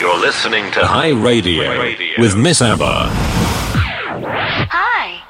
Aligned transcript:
You're 0.00 0.18
listening 0.18 0.72
to 0.72 0.86
High 0.86 1.10
Radio, 1.10 1.78
with 2.16 2.34
Miss 2.34 2.62
Abba. 2.62 3.10
Hi. 4.70 5.22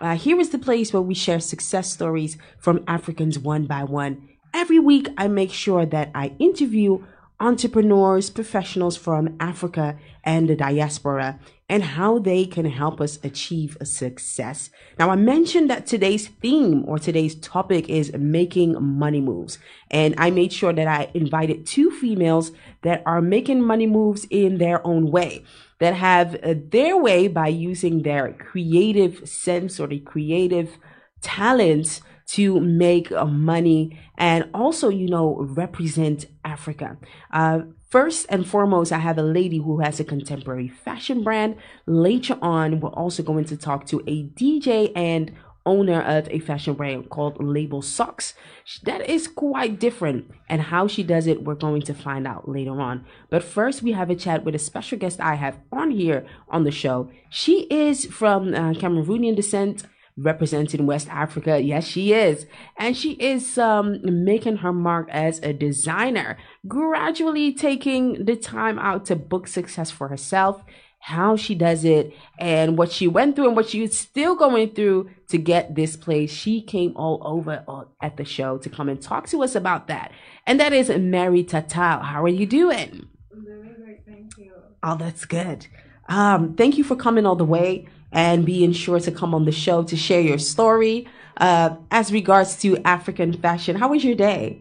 Uh, 0.00 0.16
here 0.16 0.40
is 0.40 0.48
the 0.48 0.56
place 0.58 0.94
where 0.94 1.02
we 1.02 1.12
share 1.12 1.40
success 1.40 1.92
stories 1.92 2.38
from 2.58 2.82
Africans 2.88 3.38
one 3.38 3.66
by 3.66 3.84
one. 3.84 4.26
Every 4.54 4.78
week, 4.78 5.10
I 5.18 5.28
make 5.28 5.52
sure 5.52 5.84
that 5.84 6.10
I 6.14 6.34
interview 6.38 7.04
entrepreneurs, 7.40 8.30
professionals 8.30 8.96
from 8.96 9.36
Africa 9.38 9.96
and 10.24 10.48
the 10.48 10.56
diaspora, 10.56 11.38
and 11.68 11.82
how 11.82 12.18
they 12.18 12.44
can 12.44 12.64
help 12.64 13.00
us 13.00 13.18
achieve 13.22 13.76
success. 13.84 14.70
Now, 14.98 15.10
I 15.10 15.16
mentioned 15.16 15.70
that 15.70 15.86
today's 15.86 16.28
theme 16.28 16.84
or 16.86 16.98
today's 16.98 17.34
topic 17.36 17.88
is 17.88 18.12
making 18.14 18.82
money 18.82 19.20
moves. 19.20 19.58
And 19.90 20.14
I 20.18 20.30
made 20.30 20.52
sure 20.52 20.72
that 20.72 20.88
I 20.88 21.10
invited 21.14 21.66
two 21.66 21.90
females 21.90 22.52
that 22.82 23.02
are 23.06 23.20
making 23.20 23.62
money 23.62 23.86
moves 23.86 24.26
in 24.30 24.58
their 24.58 24.84
own 24.86 25.10
way, 25.10 25.44
that 25.78 25.94
have 25.94 26.34
uh, 26.36 26.54
their 26.70 26.96
way 26.96 27.28
by 27.28 27.48
using 27.48 28.02
their 28.02 28.32
creative 28.32 29.28
sense 29.28 29.78
or 29.78 29.86
the 29.86 30.00
creative 30.00 30.78
talents 31.20 32.00
to 32.28 32.60
make 32.60 33.10
uh, 33.10 33.24
money 33.24 33.98
and 34.18 34.48
also, 34.52 34.90
you 34.90 35.08
know, 35.08 35.36
represent 35.40 36.26
Africa. 36.44 36.98
Uh, 37.32 37.60
first 37.88 38.26
and 38.28 38.46
foremost, 38.46 38.92
I 38.92 38.98
have 38.98 39.16
a 39.16 39.22
lady 39.22 39.58
who 39.58 39.80
has 39.80 39.98
a 39.98 40.04
contemporary 40.04 40.68
fashion 40.68 41.22
brand. 41.22 41.56
Later 41.86 42.36
on, 42.42 42.80
we're 42.80 42.90
also 42.90 43.22
going 43.22 43.46
to 43.46 43.56
talk 43.56 43.86
to 43.86 44.02
a 44.06 44.24
DJ 44.24 44.92
and 44.94 45.32
owner 45.64 46.02
of 46.02 46.28
a 46.30 46.38
fashion 46.38 46.74
brand 46.74 47.08
called 47.08 47.42
Label 47.42 47.80
Socks. 47.80 48.34
That 48.82 49.08
is 49.08 49.26
quite 49.26 49.78
different. 49.78 50.30
And 50.48 50.60
how 50.62 50.86
she 50.86 51.02
does 51.02 51.26
it, 51.26 51.44
we're 51.44 51.54
going 51.54 51.82
to 51.82 51.94
find 51.94 52.26
out 52.26 52.48
later 52.48 52.78
on. 52.80 53.06
But 53.30 53.42
first, 53.42 53.82
we 53.82 53.92
have 53.92 54.10
a 54.10 54.14
chat 54.14 54.44
with 54.44 54.54
a 54.54 54.58
special 54.58 54.98
guest 54.98 55.20
I 55.20 55.34
have 55.36 55.58
on 55.72 55.90
here 55.90 56.26
on 56.48 56.64
the 56.64 56.70
show. 56.70 57.10
She 57.30 57.62
is 57.70 58.04
from 58.06 58.54
uh, 58.54 58.72
Cameroonian 58.72 59.36
descent 59.36 59.84
representing 60.18 60.86
West 60.86 61.08
Africa. 61.08 61.60
Yes, 61.60 61.86
she 61.86 62.12
is. 62.12 62.46
And 62.76 62.96
she 62.96 63.12
is 63.12 63.56
um, 63.56 64.00
making 64.02 64.58
her 64.58 64.72
mark 64.72 65.08
as 65.10 65.38
a 65.40 65.52
designer, 65.52 66.36
gradually 66.66 67.52
taking 67.52 68.24
the 68.24 68.36
time 68.36 68.78
out 68.78 69.06
to 69.06 69.16
book 69.16 69.46
success 69.46 69.90
for 69.90 70.08
herself, 70.08 70.62
how 71.00 71.36
she 71.36 71.54
does 71.54 71.84
it, 71.84 72.12
and 72.38 72.76
what 72.76 72.90
she 72.90 73.06
went 73.06 73.36
through 73.36 73.46
and 73.46 73.56
what 73.56 73.68
she's 73.68 73.96
still 73.96 74.34
going 74.34 74.74
through 74.74 75.08
to 75.28 75.38
get 75.38 75.74
this 75.74 75.96
place. 75.96 76.30
She 76.30 76.60
came 76.60 76.92
all 76.96 77.22
over 77.24 77.64
at 78.02 78.16
the 78.16 78.24
show 78.24 78.58
to 78.58 78.68
come 78.68 78.88
and 78.88 79.00
talk 79.00 79.28
to 79.28 79.42
us 79.42 79.54
about 79.54 79.86
that. 79.86 80.10
And 80.46 80.58
that 80.58 80.72
is 80.72 80.88
Mary 80.90 81.44
Tataw. 81.44 82.02
How 82.02 82.24
are 82.24 82.28
you 82.28 82.46
doing? 82.46 83.08
Very 83.30 83.74
great, 83.76 84.04
thank 84.06 84.36
you. 84.36 84.52
Oh, 84.82 84.96
that's 84.96 85.24
good. 85.24 85.68
Um, 86.08 86.54
thank 86.54 86.78
you 86.78 86.84
for 86.84 86.96
coming 86.96 87.26
all 87.26 87.36
the 87.36 87.44
way 87.44 87.86
and 88.12 88.44
being 88.46 88.72
sure 88.72 89.00
to 89.00 89.10
come 89.12 89.34
on 89.34 89.44
the 89.44 89.52
show 89.52 89.82
to 89.84 89.96
share 89.96 90.20
your 90.20 90.38
story. 90.38 91.06
Uh, 91.36 91.76
as 91.90 92.12
regards 92.12 92.56
to 92.62 92.76
African 92.84 93.32
fashion, 93.32 93.76
how 93.76 93.88
was 93.88 94.04
your 94.04 94.16
day? 94.16 94.60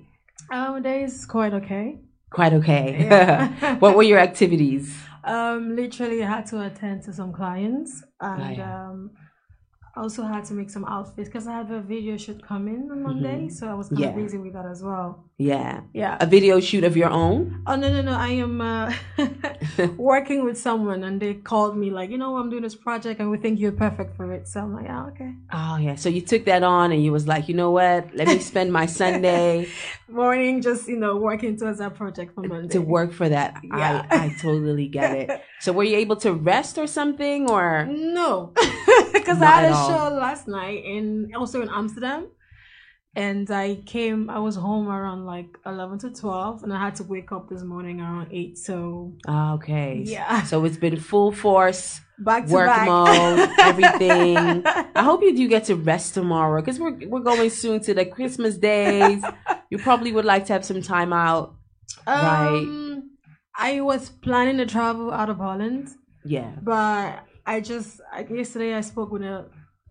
Um, 0.51 0.81
day 0.81 1.03
is 1.03 1.25
quite 1.25 1.53
okay. 1.53 1.97
Quite 2.31 2.53
okay. 2.53 2.97
Yeah. 3.09 3.75
what 3.79 3.95
were 3.95 4.03
your 4.03 4.19
activities? 4.19 4.95
Um, 5.23 5.75
literally, 5.75 6.23
I 6.23 6.27
had 6.27 6.45
to 6.47 6.61
attend 6.61 7.03
to 7.03 7.13
some 7.13 7.33
clients, 7.33 8.03
and 8.21 8.41
Oh, 8.43 8.49
yeah. 8.49 8.89
um, 8.89 9.11
I 9.95 10.01
also 10.01 10.23
had 10.23 10.45
to 10.45 10.53
make 10.53 10.69
some 10.69 10.85
outfits 10.85 11.27
because 11.29 11.47
I 11.47 11.53
have 11.53 11.71
a 11.71 11.81
video 11.81 12.15
shoot 12.17 12.41
coming 12.43 12.89
on 12.91 13.01
Monday, 13.03 13.49
so 13.49 13.67
I 13.67 13.73
was 13.73 13.89
kind 13.89 14.01
Mm-hmm. 14.01 14.03
Yeah. 14.03 14.23
of 14.23 14.25
busy 14.25 14.37
with 14.37 14.53
that 14.53 14.65
as 14.65 14.83
well. 14.83 15.26
Yeah. 15.39 15.81
Yeah. 15.93 16.17
A 16.19 16.25
video 16.25 16.59
shoot 16.59 16.83
of 16.83 16.97
your 16.97 17.09
own? 17.11 17.61
Oh 17.67 17.75
no 17.75 17.91
no 17.91 18.01
no! 18.01 18.13
I 18.13 18.29
am 18.29 18.59
uh, 18.59 18.91
working 19.95 20.43
with 20.43 20.57
someone, 20.57 21.03
and 21.03 21.21
they 21.21 21.35
called 21.35 21.77
me 21.77 21.91
like, 21.91 22.09
you 22.09 22.17
know, 22.17 22.37
I'm 22.37 22.49
doing 22.49 22.63
this 22.63 22.73
project, 22.73 23.19
and 23.19 23.29
we 23.29 23.37
think 23.37 23.59
you're 23.59 23.71
perfect 23.71 24.17
for 24.17 24.33
it. 24.33 24.47
So 24.47 24.61
I'm 24.61 24.73
like, 24.73 24.87
oh, 24.89 25.09
okay. 25.11 25.35
Oh, 25.53 25.77
yeah. 25.77 25.93
So 25.93 26.09
you 26.09 26.21
took 26.21 26.45
that 26.45 26.63
on 26.63 26.91
and 26.91 27.03
you 27.03 27.11
was 27.11 27.27
like, 27.27 27.47
you 27.47 27.53
know 27.53 27.69
what? 27.69 28.15
Let 28.15 28.27
me 28.27 28.39
spend 28.39 28.73
my 28.73 28.87
Sunday 28.87 29.67
Morning, 30.09 30.61
just 30.61 30.87
you 30.87 30.97
know, 30.97 31.17
working 31.17 31.55
towards 31.55 31.77
that 31.79 31.93
project 31.95 32.33
for 32.33 32.41
Monday. 32.41 32.69
to 32.69 32.79
work 32.81 33.13
for 33.13 33.29
that. 33.29 33.57
Yeah. 33.63 34.07
I, 34.09 34.25
I 34.25 34.35
totally 34.41 34.87
get 34.87 35.15
it. 35.17 35.41
So 35.59 35.73
were 35.73 35.83
you 35.83 35.97
able 35.97 36.17
to 36.17 36.33
rest 36.33 36.77
or 36.77 36.85
something 36.85 37.49
or? 37.49 37.87
No, 37.87 38.53
because 39.11 39.41
I 39.41 39.45
had 39.45 39.71
a 39.71 39.73
show 39.73 40.15
last 40.15 40.47
night 40.47 40.85
in 40.85 41.31
also 41.35 41.63
in 41.63 41.69
Amsterdam, 41.69 42.27
and 43.25 43.49
I 43.51 43.67
came. 43.85 44.29
I 44.29 44.39
was 44.47 44.55
home 44.55 44.87
around 44.97 45.25
like 45.25 45.49
eleven 45.65 45.97
to 46.03 46.09
twelve, 46.11 46.63
and 46.63 46.71
I 46.71 46.79
had 46.85 46.95
to 46.99 47.03
wake 47.03 47.31
up 47.31 47.49
this 47.49 47.63
morning 47.73 47.99
around 47.99 48.27
eight. 48.31 48.57
So 48.67 48.77
Ah, 49.27 49.53
Okay. 49.55 50.03
Yeah. 50.05 50.43
So 50.43 50.63
it's 50.65 50.77
been 50.85 50.97
full 51.11 51.31
force. 51.45 51.99
back 52.19 52.45
to 52.47 52.53
work 52.53 52.67
back. 52.67 52.87
mode, 52.87 53.49
everything. 53.69 54.37
I 54.99 55.03
hope 55.09 55.21
you 55.25 55.33
do 55.41 55.45
get 55.55 55.63
to 55.69 55.75
rest 55.75 56.13
tomorrow 56.13 56.61
because 56.61 56.79
we're 56.79 56.97
we're 57.11 57.25
going 57.31 57.49
soon 57.49 57.77
to 57.87 57.93
the 57.99 58.05
Christmas 58.05 58.53
days. 58.57 59.21
You 59.71 59.77
probably 59.89 60.11
would 60.15 60.23
like 60.33 60.45
to 60.47 60.53
have 60.53 60.63
some 60.63 60.81
time 60.81 61.11
out. 61.11 61.45
Right. 62.07 62.63
Um, 62.63 63.11
I 63.69 63.81
was 63.81 64.09
planning 64.27 64.57
to 64.61 64.65
travel 64.65 65.11
out 65.19 65.29
of 65.29 65.37
Holland, 65.45 65.89
Yeah. 66.35 66.51
but 66.63 67.25
I 67.45 67.55
just 67.71 67.99
yesterday 68.41 68.71
I 68.79 68.81
spoke 68.91 69.11
with 69.11 69.23
a 69.23 69.37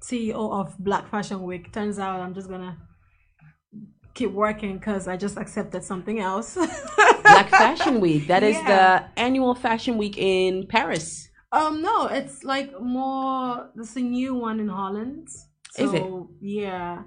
CEO 0.08 0.40
of 0.60 0.66
Black 0.78 1.04
Fashion 1.10 1.42
Week. 1.42 1.64
Turns 1.76 1.98
out 1.98 2.20
I'm 2.24 2.32
just 2.38 2.48
gonna 2.48 2.72
keep 4.16 4.32
working 4.32 4.78
because 4.78 5.06
I 5.06 5.16
just 5.16 5.36
accepted 5.36 5.84
something 5.84 6.18
else. 6.20 6.54
Black 7.22 7.48
Fashion 7.50 8.00
Week. 8.00 8.26
That 8.32 8.42
is 8.42 8.56
Yeah. 8.56 8.66
the 8.72 9.20
annual 9.20 9.54
fashion 9.54 9.96
week 9.98 10.16
in 10.18 10.66
Paris. 10.66 11.28
Um, 11.52 11.82
no, 11.82 12.06
it's 12.18 12.42
like 12.42 12.68
more. 12.80 13.70
There's 13.76 13.94
a 13.96 14.00
new 14.00 14.34
one 14.34 14.58
in 14.60 14.68
Holland. 14.68 15.28
So, 15.76 15.84
Is 15.84 15.92
it? 15.94 16.04
Yeah. 16.40 17.02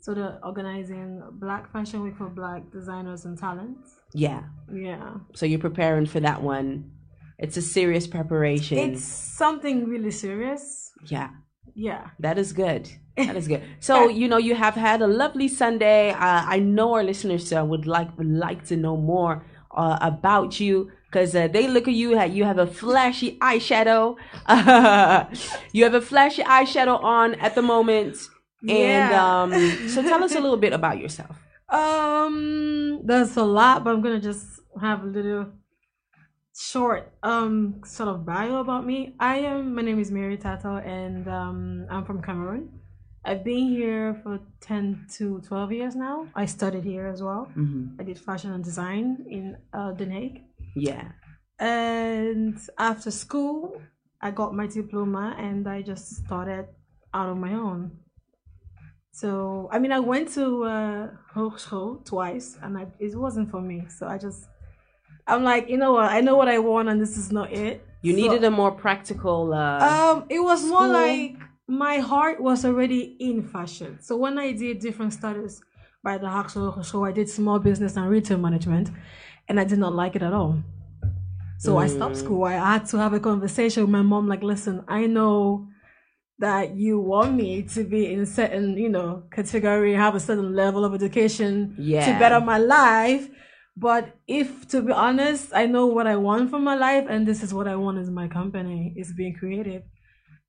So 0.00 0.14
they're 0.14 0.38
organizing 0.42 1.22
Black 1.44 1.70
Fashion 1.72 2.02
Week 2.04 2.16
for 2.16 2.28
Black 2.28 2.62
designers 2.70 3.24
and 3.26 3.36
talents. 3.38 3.86
Yeah. 4.14 4.42
Yeah. 4.72 5.14
So 5.34 5.44
you're 5.46 5.58
preparing 5.70 6.06
for 6.06 6.20
that 6.20 6.40
one. 6.42 6.92
It's 7.38 7.56
a 7.56 7.62
serious 7.62 8.06
preparation. 8.06 8.78
It's 8.78 9.04
something 9.04 9.86
really 9.88 10.10
serious. 10.10 10.92
yeah. 11.06 11.30
Yeah. 11.74 12.08
That 12.18 12.38
is 12.38 12.52
good. 12.52 12.88
That 13.16 13.36
is 13.36 13.48
good. 13.48 13.62
So 13.80 14.08
you 14.08 14.28
know 14.28 14.38
you 14.38 14.54
have 14.54 14.74
had 14.74 15.02
a 15.02 15.06
lovely 15.06 15.48
Sunday. 15.48 16.10
Uh, 16.10 16.42
I 16.54 16.58
know 16.58 16.94
our 16.94 17.04
listeners 17.04 17.52
uh, 17.52 17.64
would 17.64 17.86
like 17.86 18.16
would 18.18 18.30
like 18.30 18.64
to 18.66 18.76
know 18.76 18.96
more 18.96 19.44
uh, 19.76 19.98
about 20.00 20.58
you 20.60 20.90
because 21.06 21.34
uh, 21.34 21.48
they 21.48 21.66
look 21.68 21.86
at 21.88 21.94
you. 21.94 22.08
You 22.24 22.44
have 22.44 22.58
a 22.58 22.66
flashy 22.66 23.38
eyeshadow. 23.38 24.16
you 25.72 25.84
have 25.84 25.94
a 25.94 26.00
flashy 26.00 26.42
eyeshadow 26.42 27.02
on 27.02 27.34
at 27.36 27.54
the 27.54 27.62
moment. 27.62 28.16
And 28.62 29.10
Yeah. 29.10 29.42
um, 29.42 29.52
so 29.88 30.02
tell 30.10 30.22
us 30.24 30.34
a 30.34 30.40
little 30.40 30.56
bit 30.56 30.72
about 30.72 30.98
yourself. 30.98 31.36
Um, 31.68 33.00
there's 33.04 33.36
a 33.36 33.42
lot, 33.44 33.84
but 33.84 33.94
I'm 33.94 34.02
gonna 34.02 34.20
just 34.20 34.46
have 34.80 35.02
a 35.02 35.06
little 35.06 35.46
short 36.56 37.12
um 37.22 37.80
sort 37.84 38.08
of 38.08 38.24
bio 38.26 38.56
about 38.60 38.86
me. 38.86 39.14
I 39.18 39.38
am. 39.38 39.74
My 39.74 39.82
name 39.82 39.98
is 39.98 40.10
Mary 40.10 40.36
Tataw, 40.36 40.84
and 40.86 41.28
um, 41.28 41.86
I'm 41.90 42.04
from 42.04 42.22
Cameroon. 42.22 42.68
I've 43.24 43.44
been 43.44 43.68
here 43.68 44.18
for 44.22 44.40
ten 44.60 45.06
to 45.16 45.40
twelve 45.42 45.72
years 45.72 45.94
now. 45.94 46.26
I 46.34 46.46
studied 46.46 46.84
here 46.84 47.06
as 47.06 47.22
well. 47.22 47.50
I 47.98 48.02
did 48.02 48.18
fashion 48.18 48.52
and 48.52 48.64
design 48.64 49.24
in 49.28 49.56
uh, 49.72 49.92
Den 49.92 50.10
Haag, 50.10 50.42
Yeah. 50.74 51.08
and 51.58 52.58
after 52.78 53.10
school, 53.10 53.80
I 54.20 54.30
got 54.30 54.54
my 54.54 54.66
diploma, 54.66 55.34
and 55.38 55.68
I 55.68 55.82
just 55.82 56.16
started 56.24 56.66
out 57.12 57.28
on 57.28 57.40
my 57.40 57.54
own. 57.54 57.90
So 59.12 59.68
I 59.70 59.78
mean, 59.78 59.92
I 59.92 60.00
went 60.00 60.30
to 60.34 60.64
uh, 60.64 61.08
hogeschool 61.34 62.04
twice, 62.06 62.56
and 62.62 62.78
I, 62.78 62.86
it 62.98 63.14
wasn't 63.16 63.50
for 63.50 63.60
me. 63.60 63.84
So 63.88 64.06
I 64.06 64.16
just, 64.16 64.46
I'm 65.30 65.44
like, 65.44 65.64
you 65.72 65.76
know 65.82 65.92
what? 65.92 66.08
I 66.10 66.20
know 66.26 66.36
what 66.40 66.48
I 66.48 66.58
want, 66.58 66.88
and 66.90 67.00
this 67.00 67.16
is 67.22 67.28
not 67.38 67.48
it. 67.52 67.74
You 68.02 68.12
So- 68.12 68.20
needed 68.20 68.42
a 68.44 68.50
more 68.50 68.72
practical. 68.84 69.52
Uh, 69.52 69.78
Um, 69.90 70.24
it 70.36 70.40
was 70.50 70.60
more 70.74 70.86
like 71.02 71.36
my 71.68 71.96
heart 72.10 72.36
was 72.48 72.64
already 72.64 73.02
in 73.28 73.36
fashion. 73.42 73.98
So 74.00 74.12
when 74.16 74.34
I 74.38 74.48
did 74.52 74.74
different 74.86 75.12
studies 75.20 75.54
by 76.02 76.14
the 76.22 76.26
Haagse 76.26 76.56
Hogeschool, 76.64 77.08
I 77.08 77.12
did 77.12 77.28
small 77.28 77.58
business 77.58 77.96
and 77.96 78.08
retail 78.16 78.38
management, 78.38 78.86
and 79.48 79.54
I 79.62 79.64
did 79.64 79.78
not 79.78 79.94
like 80.02 80.14
it 80.16 80.22
at 80.22 80.32
all. 80.32 80.54
So 81.58 81.76
I 81.84 81.86
stopped 81.96 82.16
school. 82.16 82.44
I 82.44 82.52
had 82.72 82.86
to 82.92 82.96
have 83.04 83.12
a 83.12 83.20
conversation 83.20 83.82
with 83.84 83.90
my 83.90 84.00
mom. 84.12 84.24
Like, 84.32 84.42
listen, 84.42 84.82
I 84.88 85.02
know 85.16 85.66
that 86.38 86.74
you 86.74 86.98
want 86.98 87.34
me 87.34 87.50
to 87.74 87.84
be 87.84 88.10
in 88.12 88.20
a 88.20 88.26
certain, 88.38 88.66
you 88.78 88.88
know, 88.88 89.24
category, 89.30 89.92
have 89.92 90.14
a 90.14 90.20
certain 90.28 90.54
level 90.56 90.82
of 90.86 90.94
education 90.94 91.74
Yeah. 91.76 92.06
to 92.06 92.18
better 92.18 92.40
my 92.40 92.56
life. 92.56 93.28
But 93.86 94.04
if, 94.40 94.48
to 94.72 94.82
be 94.82 94.92
honest, 94.92 95.44
I 95.54 95.64
know 95.74 95.86
what 95.96 96.06
I 96.14 96.16
want 96.28 96.50
for 96.52 96.58
my 96.70 96.76
life, 96.88 97.06
and 97.12 97.20
this 97.30 97.40
is 97.42 97.50
what 97.58 97.66
I 97.66 97.76
want 97.84 97.96
as 98.02 98.10
my 98.10 98.28
company 98.28 98.92
is 99.02 99.08
being 99.20 99.34
creative. 99.42 99.82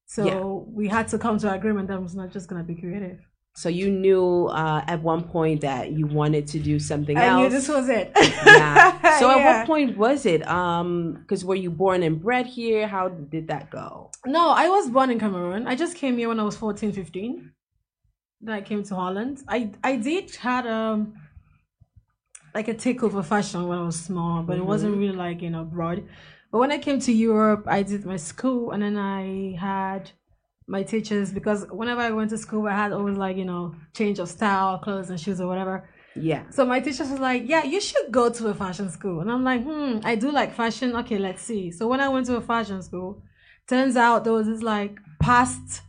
So 0.05 0.21
Yeah. 0.29 0.39
we 0.79 0.85
had 0.95 1.05
to 1.13 1.17
come 1.17 1.37
to 1.43 1.47
agreement 1.59 1.85
that 1.87 1.97
I 1.99 2.03
was 2.07 2.15
not 2.21 2.29
just 2.35 2.45
gonna 2.49 2.67
be 2.73 2.75
creative. 2.83 3.19
So 3.61 3.67
you 3.69 3.87
knew 4.03 4.27
uh, 4.61 4.81
at 4.93 4.99
one 5.13 5.23
point 5.35 5.59
that 5.61 5.91
you 5.97 6.05
wanted 6.07 6.45
to 6.53 6.57
do 6.71 6.75
something 6.91 7.17
I 7.17 7.27
knew 7.37 7.43
else. 7.45 7.53
this 7.57 7.67
was 7.77 7.87
it. 7.99 8.07
yeah. 8.45 8.97
So 9.19 9.29
at 9.29 9.39
what 9.47 9.67
point 9.67 9.97
was 10.05 10.25
it? 10.25 10.41
Um, 10.59 10.89
because 11.21 11.41
were 11.49 11.59
you 11.65 11.71
born 11.83 11.99
and 12.07 12.15
bred 12.25 12.45
here? 12.47 12.87
How 12.95 13.05
did 13.09 13.45
that 13.53 13.69
go? 13.69 14.11
No, 14.25 14.43
I 14.63 14.67
was 14.75 14.85
born 14.95 15.09
in 15.13 15.19
Cameroon. 15.19 15.67
I 15.67 15.75
just 15.83 15.93
came 16.01 16.15
here 16.19 16.29
when 16.31 16.39
I 16.39 16.43
was 16.43 16.55
14, 16.57 16.91
15. 16.91 17.51
Then 18.41 18.53
I 18.55 18.61
came 18.61 18.83
to 18.89 18.95
Holland. 18.95 19.35
I 19.47 19.59
I 19.83 19.93
did 19.97 20.25
had 20.47 20.65
um 20.79 21.13
like 22.53 22.67
a 22.67 22.73
takeover 22.73 23.23
fashion 23.23 23.67
when 23.67 23.77
I 23.79 23.83
was 23.83 23.99
small, 23.99 24.43
but 24.43 24.57
it 24.57 24.65
wasn't 24.65 24.97
really 24.97 25.15
like, 25.15 25.41
you 25.41 25.49
know, 25.49 25.63
broad. 25.63 26.03
But 26.51 26.59
when 26.59 26.71
I 26.71 26.77
came 26.77 26.99
to 26.99 27.11
Europe, 27.11 27.63
I 27.67 27.83
did 27.83 28.05
my 28.05 28.17
school 28.17 28.71
and 28.71 28.83
then 28.83 28.97
I 28.97 29.55
had 29.57 30.11
my 30.67 30.83
teachers 30.83 31.31
because 31.31 31.65
whenever 31.71 32.01
I 32.01 32.11
went 32.11 32.29
to 32.31 32.37
school 32.37 32.67
I 32.67 32.73
had 32.75 32.91
always 32.91 33.17
like, 33.17 33.37
you 33.37 33.45
know, 33.45 33.75
change 33.93 34.19
of 34.19 34.29
style, 34.29 34.79
clothes 34.79 35.09
and 35.09 35.19
shoes 35.19 35.39
or 35.39 35.47
whatever. 35.47 35.87
Yeah. 36.15 36.43
So 36.49 36.65
my 36.65 36.79
teachers 36.81 37.09
was 37.09 37.19
like, 37.19 37.43
"Yeah, 37.47 37.63
you 37.63 37.79
should 37.79 38.11
go 38.11 38.29
to 38.29 38.47
a 38.49 38.53
fashion 38.53 38.89
school." 38.89 39.21
And 39.21 39.31
I'm 39.31 39.43
like, 39.45 39.63
"Hmm, 39.63 39.99
I 40.03 40.15
do 40.15 40.29
like 40.31 40.53
fashion. 40.53 40.93
Okay, 40.97 41.17
let's 41.17 41.41
see." 41.41 41.71
So 41.71 41.87
when 41.87 42.01
I 42.01 42.09
went 42.09 42.25
to 42.27 42.35
a 42.35 42.41
fashion 42.41 42.81
school, 42.83 43.23
turns 43.67 43.95
out 43.95 44.25
there 44.25 44.33
was 44.33 44.47
this 44.47 44.61
like 44.61 44.99
past, 45.19 45.81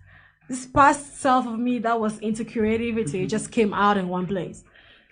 this 0.49 0.65
past 0.67 1.19
self 1.21 1.47
of 1.47 1.59
me 1.59 1.81
that 1.81 1.99
was 1.99 2.19
into 2.21 2.45
creativity 2.45 3.27
just 3.27 3.51
came 3.51 3.75
out 3.75 3.97
in 3.97 4.09
one 4.09 4.27
place. 4.27 4.63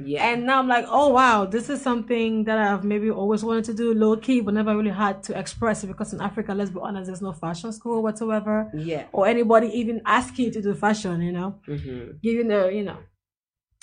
Yeah. 0.04 0.26
And 0.28 0.46
now 0.46 0.58
I'm 0.58 0.68
like, 0.68 0.86
oh 0.88 1.08
wow, 1.08 1.44
this 1.44 1.70
is 1.70 1.80
something 1.80 2.44
that 2.44 2.58
I've 2.58 2.84
maybe 2.84 3.10
always 3.10 3.44
wanted 3.44 3.64
to 3.64 3.74
do 3.74 3.94
low 3.94 4.16
key, 4.16 4.40
but 4.40 4.54
never 4.54 4.76
really 4.76 4.90
had 4.90 5.22
to 5.24 5.38
express 5.38 5.84
it 5.84 5.88
because 5.88 6.12
in 6.12 6.20
Africa, 6.20 6.54
let's 6.54 6.70
be 6.70 6.80
honest, 6.80 7.06
there's 7.06 7.22
no 7.22 7.32
fashion 7.32 7.72
school 7.72 8.02
whatsoever, 8.02 8.70
yeah. 8.74 9.06
or 9.12 9.26
anybody 9.26 9.68
even 9.68 10.00
ask 10.06 10.38
you 10.38 10.50
to 10.50 10.62
do 10.62 10.74
fashion, 10.74 11.20
you 11.22 11.32
know 11.32 11.60
hmm 11.66 12.10
giving 12.22 12.48
the 12.48 12.70
you 12.72 12.82
know 12.82 12.98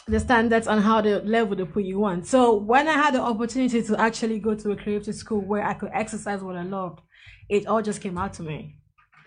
the 0.07 0.19
standards 0.19 0.67
on 0.67 0.81
how 0.81 1.01
the 1.01 1.19
level 1.21 1.55
they 1.55 1.65
put 1.65 1.83
you 1.83 2.03
on. 2.05 2.23
So 2.23 2.55
when 2.55 2.87
I 2.87 2.93
had 2.93 3.13
the 3.13 3.21
opportunity 3.21 3.83
to 3.83 3.99
actually 3.99 4.39
go 4.39 4.55
to 4.55 4.71
a 4.71 4.75
creative 4.75 5.13
school 5.15 5.41
where 5.41 5.63
I 5.63 5.73
could 5.73 5.89
exercise 5.93 6.41
what 6.41 6.55
I 6.55 6.63
loved, 6.63 7.01
it 7.49 7.67
all 7.67 7.81
just 7.81 8.01
came 8.01 8.17
out 8.17 8.33
to 8.35 8.43
me. 8.43 8.77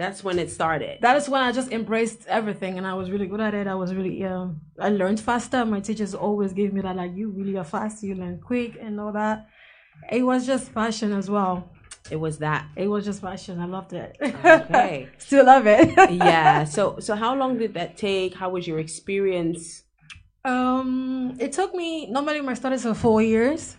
That's 0.01 0.25
when 0.25 0.39
it 0.39 0.51
started. 0.51 1.03
That 1.03 1.15
is 1.19 1.29
when 1.29 1.43
I 1.43 1.53
just 1.53 1.71
embraced 1.71 2.27
everything 2.27 2.79
and 2.79 2.87
I 2.87 2.95
was 2.95 3.11
really 3.11 3.27
good 3.27 3.43
at 3.43 3.53
it. 3.53 3.67
I 3.67 3.75
was 3.75 3.95
really 3.95 4.25
um 4.25 4.63
I 4.79 4.89
learned 4.89 5.21
faster. 5.21 5.63
My 5.67 5.81
teachers 5.81 6.15
always 6.15 6.55
gave 6.55 6.73
me 6.73 6.81
that 6.81 6.97
like 6.97 7.15
you 7.15 7.29
really 7.29 7.59
are 7.59 7.65
fast, 7.65 8.03
you 8.03 8.15
learn 8.15 8.41
quick 8.41 8.79
and 8.81 8.99
all 8.99 9.13
that. 9.13 9.51
It 10.11 10.23
was 10.23 10.47
just 10.47 10.73
passion 10.73 11.13
as 11.13 11.29
well. 11.29 11.69
It 12.11 12.17
was 12.17 12.39
that. 12.39 12.65
It 12.77 12.89
was 12.89 13.05
just 13.05 13.21
passion. 13.21 13.61
I 13.61 13.67
loved 13.67 13.93
it. 13.93 14.17
Okay. 14.23 15.11
Still 15.19 15.45
love 15.45 15.67
it. 15.67 15.89
yeah. 16.13 16.65
So 16.77 16.99
so 16.99 17.15
how 17.15 17.35
long 17.35 17.59
did 17.59 17.75
that 17.75 17.99
take? 17.99 18.33
How 18.35 18.49
was 18.49 18.67
your 18.67 18.79
experience? 18.79 19.83
Um, 20.47 21.37
it 21.39 21.53
took 21.53 21.75
me 21.75 22.07
normally 22.07 22.41
my 22.41 22.55
studies 22.55 22.87
are 22.87 22.95
four 22.95 23.21
years, 23.21 23.77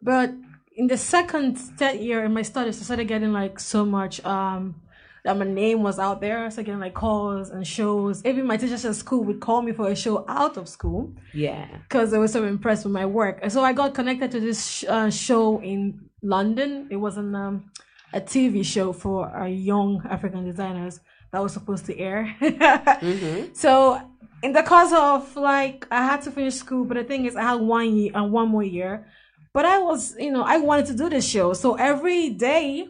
but 0.00 0.30
in 0.76 0.86
the 0.86 0.96
second 0.96 1.58
third 1.58 1.98
year 1.98 2.24
in 2.24 2.32
my 2.32 2.42
studies, 2.42 2.80
I 2.80 2.84
started 2.84 3.08
getting 3.08 3.32
like 3.32 3.58
so 3.58 3.84
much 3.84 4.24
um 4.24 4.76
that 5.24 5.36
my 5.38 5.44
name 5.44 5.82
was 5.82 5.98
out 5.98 6.20
there. 6.20 6.50
So 6.50 6.62
getting 6.62 6.80
like 6.80 6.94
calls 6.94 7.50
and 7.50 7.66
shows. 7.66 8.24
Even 8.24 8.46
my 8.46 8.56
teachers 8.56 8.84
at 8.84 8.94
school 8.96 9.22
would 9.24 9.40
call 9.40 9.62
me 9.62 9.72
for 9.72 9.88
a 9.88 9.94
show 9.96 10.24
out 10.28 10.56
of 10.56 10.68
school 10.68 11.12
Yeah. 11.32 11.66
because 11.88 12.10
they 12.10 12.18
were 12.18 12.28
so 12.28 12.44
impressed 12.44 12.84
with 12.84 12.92
my 12.92 13.06
work. 13.06 13.38
And 13.42 13.52
so 13.52 13.62
I 13.62 13.72
got 13.72 13.94
connected 13.94 14.30
to 14.32 14.40
this 14.40 14.66
sh- 14.66 14.84
uh, 14.88 15.10
show 15.10 15.60
in 15.62 16.08
London. 16.22 16.88
It 16.90 16.96
was 16.96 17.16
an, 17.18 17.34
um, 17.34 17.70
a 18.12 18.20
TV 18.20 18.64
show 18.64 18.92
for 18.92 19.34
uh, 19.34 19.46
young 19.46 20.02
African 20.10 20.44
designers 20.44 21.00
that 21.32 21.42
was 21.42 21.52
supposed 21.52 21.86
to 21.86 21.98
air. 21.98 22.34
So 23.54 24.00
in 24.42 24.52
the 24.52 24.62
course 24.62 24.92
of 24.92 25.36
like 25.36 25.86
I 25.90 26.02
had 26.04 26.22
to 26.22 26.30
finish 26.32 26.54
school, 26.56 26.84
but 26.84 26.96
the 26.96 27.04
thing 27.04 27.26
is 27.26 27.36
I 27.36 27.42
had 27.42 27.60
one 27.60 27.94
year 27.96 28.10
and 28.14 28.32
one 28.32 28.48
more 28.48 28.62
year. 28.64 29.06
But 29.54 29.66
I 29.66 29.78
was, 29.78 30.16
you 30.18 30.32
know, 30.32 30.42
I 30.42 30.56
wanted 30.56 30.86
to 30.86 30.94
do 30.94 31.08
this 31.10 31.28
show. 31.28 31.52
So 31.52 31.74
every 31.74 32.30
day 32.30 32.88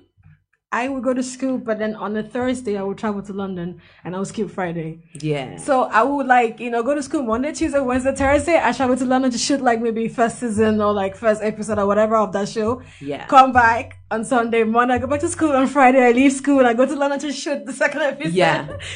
I 0.72 0.88
would 0.88 1.02
go 1.04 1.12
to 1.12 1.22
school, 1.22 1.58
but 1.58 1.78
then 1.78 1.94
on 1.94 2.16
a 2.16 2.22
Thursday 2.22 2.78
I 2.78 2.82
would 2.82 2.96
travel 2.96 3.20
to 3.22 3.32
London 3.34 3.82
and 4.04 4.16
I 4.16 4.18
would 4.18 4.28
skip 4.28 4.50
Friday. 4.50 5.00
Yeah. 5.20 5.58
So 5.58 5.82
I 5.82 6.02
would 6.02 6.26
like, 6.26 6.60
you 6.60 6.70
know, 6.70 6.82
go 6.82 6.94
to 6.94 7.02
school 7.02 7.22
Monday, 7.24 7.52
Tuesday, 7.52 7.78
Wednesday, 7.78 8.14
Thursday. 8.14 8.58
I 8.60 8.72
travel 8.72 8.96
to 8.96 9.04
London 9.04 9.30
to 9.30 9.36
shoot 9.36 9.60
like 9.60 9.82
maybe 9.82 10.08
first 10.08 10.38
season 10.38 10.80
or 10.80 10.94
like 10.94 11.14
first 11.14 11.42
episode 11.42 11.78
or 11.78 11.86
whatever 11.86 12.16
of 12.16 12.32
that 12.32 12.48
show. 12.48 12.80
Yeah. 13.00 13.26
Come 13.26 13.52
back 13.52 13.98
on 14.10 14.24
Sunday 14.24 14.64
morning. 14.64 14.96
I 14.96 14.98
go 14.98 15.06
back 15.06 15.20
to 15.20 15.28
school 15.28 15.52
on 15.52 15.66
Friday. 15.66 16.02
I 16.02 16.12
leave 16.12 16.32
school 16.32 16.60
and 16.60 16.66
I 16.66 16.72
go 16.72 16.86
to 16.86 16.96
London 16.96 17.20
to 17.20 17.32
shoot 17.32 17.66
the 17.66 17.74
second 17.74 18.00
episode. 18.00 18.32
Yeah. 18.32 18.78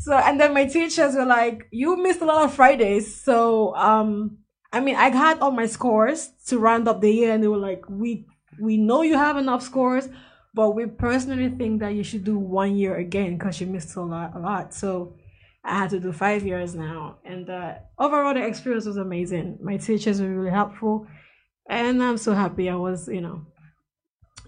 So 0.00 0.14
and 0.14 0.40
then 0.40 0.54
my 0.54 0.64
teachers 0.64 1.14
were 1.14 1.26
like, 1.26 1.68
"You 1.70 1.94
missed 2.02 2.22
a 2.22 2.24
lot 2.24 2.42
of 2.46 2.54
Fridays." 2.54 3.22
So 3.22 3.76
um, 3.76 4.38
I 4.72 4.80
mean, 4.80 4.96
I 4.96 5.10
had 5.10 5.40
all 5.40 5.50
my 5.50 5.66
scores 5.66 6.30
to 6.46 6.58
round 6.58 6.88
up 6.88 7.02
the 7.02 7.10
year, 7.10 7.34
and 7.34 7.42
they 7.44 7.48
were 7.48 7.58
like, 7.58 7.84
"We 7.86 8.24
we 8.58 8.78
know 8.78 9.02
you 9.02 9.18
have 9.18 9.36
enough 9.36 9.62
scores." 9.62 10.08
But 10.52 10.70
we 10.70 10.86
personally 10.86 11.48
think 11.50 11.80
that 11.80 11.94
you 11.94 12.02
should 12.02 12.24
do 12.24 12.38
one 12.38 12.76
year 12.76 12.96
again 12.96 13.38
because 13.38 13.60
you 13.60 13.66
missed 13.66 13.94
a 13.96 14.02
lot, 14.02 14.34
a 14.34 14.38
lot. 14.38 14.74
So 14.74 15.14
I 15.64 15.78
had 15.78 15.90
to 15.90 16.00
do 16.00 16.12
five 16.12 16.44
years 16.44 16.74
now, 16.74 17.18
and 17.24 17.48
uh, 17.48 17.74
overall 17.98 18.34
the 18.34 18.44
experience 18.44 18.86
was 18.86 18.96
amazing. 18.96 19.58
My 19.62 19.76
teachers 19.76 20.20
were 20.20 20.28
really 20.28 20.50
helpful, 20.50 21.06
and 21.68 22.02
I'm 22.02 22.16
so 22.16 22.32
happy 22.32 22.68
I 22.68 22.76
was, 22.76 23.06
you 23.08 23.20
know, 23.20 23.46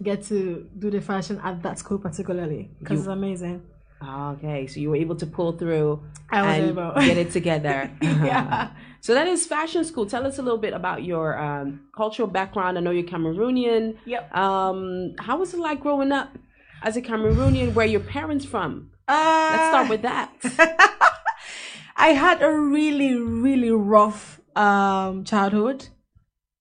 get 0.03 0.25
to 0.25 0.69
do 0.79 0.91
the 0.91 1.01
fashion 1.01 1.41
at 1.45 1.63
that 1.63 1.79
school 1.79 1.99
particularly 1.99 2.71
because 2.79 3.01
it's 3.01 3.09
amazing. 3.09 3.63
Okay, 4.03 4.67
so 4.67 4.81
you 4.81 4.91
were 4.91 4.97
able 4.97 5.17
to 5.17 5.27
pull 5.27 5.53
through 5.53 6.03
and 6.31 6.75
get 7.07 7.17
it 7.19 7.31
together. 7.31 7.91
Yeah. 8.03 8.71
So 9.01 9.15
that 9.15 9.27
is 9.27 9.47
fashion 9.47 9.85
school. 9.85 10.07
Tell 10.07 10.27
us 10.27 10.39
a 10.39 10.43
little 10.43 10.59
bit 10.59 10.73
about 10.75 11.03
your 11.03 11.37
um, 11.37 11.81
cultural 11.97 12.29
background. 12.29 12.79
I 12.79 12.81
know 12.81 12.93
you're 12.93 13.03
Cameroonian. 13.03 13.97
Yep. 14.07 14.35
Um, 14.37 15.15
how 15.19 15.39
was 15.39 15.55
it 15.55 15.59
like 15.61 15.81
growing 15.81 16.13
up 16.13 16.37
as 16.83 16.97
a 16.97 17.03
Cameroonian? 17.03 17.75
Where 17.75 17.85
are 17.85 17.89
your 17.89 18.01
parents 18.01 18.45
from? 18.45 18.91
Uh, 19.09 19.49
Let's 19.53 19.69
start 19.71 19.89
with 19.89 20.03
that. 20.03 20.31
I 21.97 22.09
had 22.09 22.43
a 22.43 22.51
really, 22.53 23.15
really 23.15 23.71
rough 23.71 24.41
um 24.55 25.25
childhood. 25.25 25.89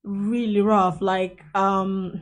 Really 0.03 0.61
rough. 0.61 1.01
Like 1.01 1.43
um 1.53 2.21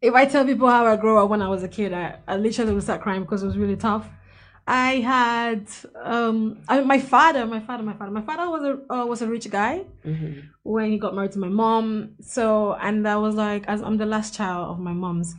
if 0.00 0.14
I 0.14 0.26
tell 0.26 0.44
people 0.44 0.68
how 0.68 0.86
I 0.86 0.96
grew 0.96 1.18
up 1.18 1.30
when 1.30 1.42
I 1.42 1.48
was 1.48 1.62
a 1.62 1.68
kid, 1.68 1.92
I, 1.92 2.18
I 2.28 2.36
literally 2.36 2.72
would 2.72 2.82
start 2.82 3.00
crying 3.00 3.22
because 3.22 3.42
it 3.42 3.46
was 3.46 3.56
really 3.56 3.76
tough. 3.76 4.08
I 4.68 4.96
had 4.96 5.68
um 6.02 6.58
I, 6.68 6.80
my 6.80 6.98
father, 6.98 7.46
my 7.46 7.60
father, 7.60 7.84
my 7.84 7.92
father, 7.94 8.10
my 8.10 8.22
father 8.22 8.50
was 8.50 8.62
a 8.64 8.92
uh, 8.92 9.06
was 9.06 9.22
a 9.22 9.28
rich 9.28 9.48
guy 9.48 9.84
when 10.64 10.90
he 10.90 10.98
got 10.98 11.14
married 11.14 11.32
to 11.32 11.38
my 11.38 11.48
mom. 11.48 12.16
So 12.20 12.74
and 12.74 13.06
I 13.06 13.16
was 13.16 13.36
like, 13.36 13.68
I'm 13.68 13.96
the 13.96 14.06
last 14.06 14.34
child 14.34 14.70
of 14.70 14.78
my 14.80 14.92
mom's, 14.92 15.36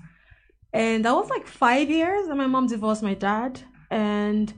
and 0.72 1.04
that 1.04 1.14
was 1.14 1.30
like 1.30 1.46
five 1.46 1.90
years. 1.90 2.28
And 2.28 2.38
my 2.38 2.48
mom 2.48 2.68
divorced 2.68 3.04
my 3.04 3.16
dad, 3.16 3.62
and 3.92 4.54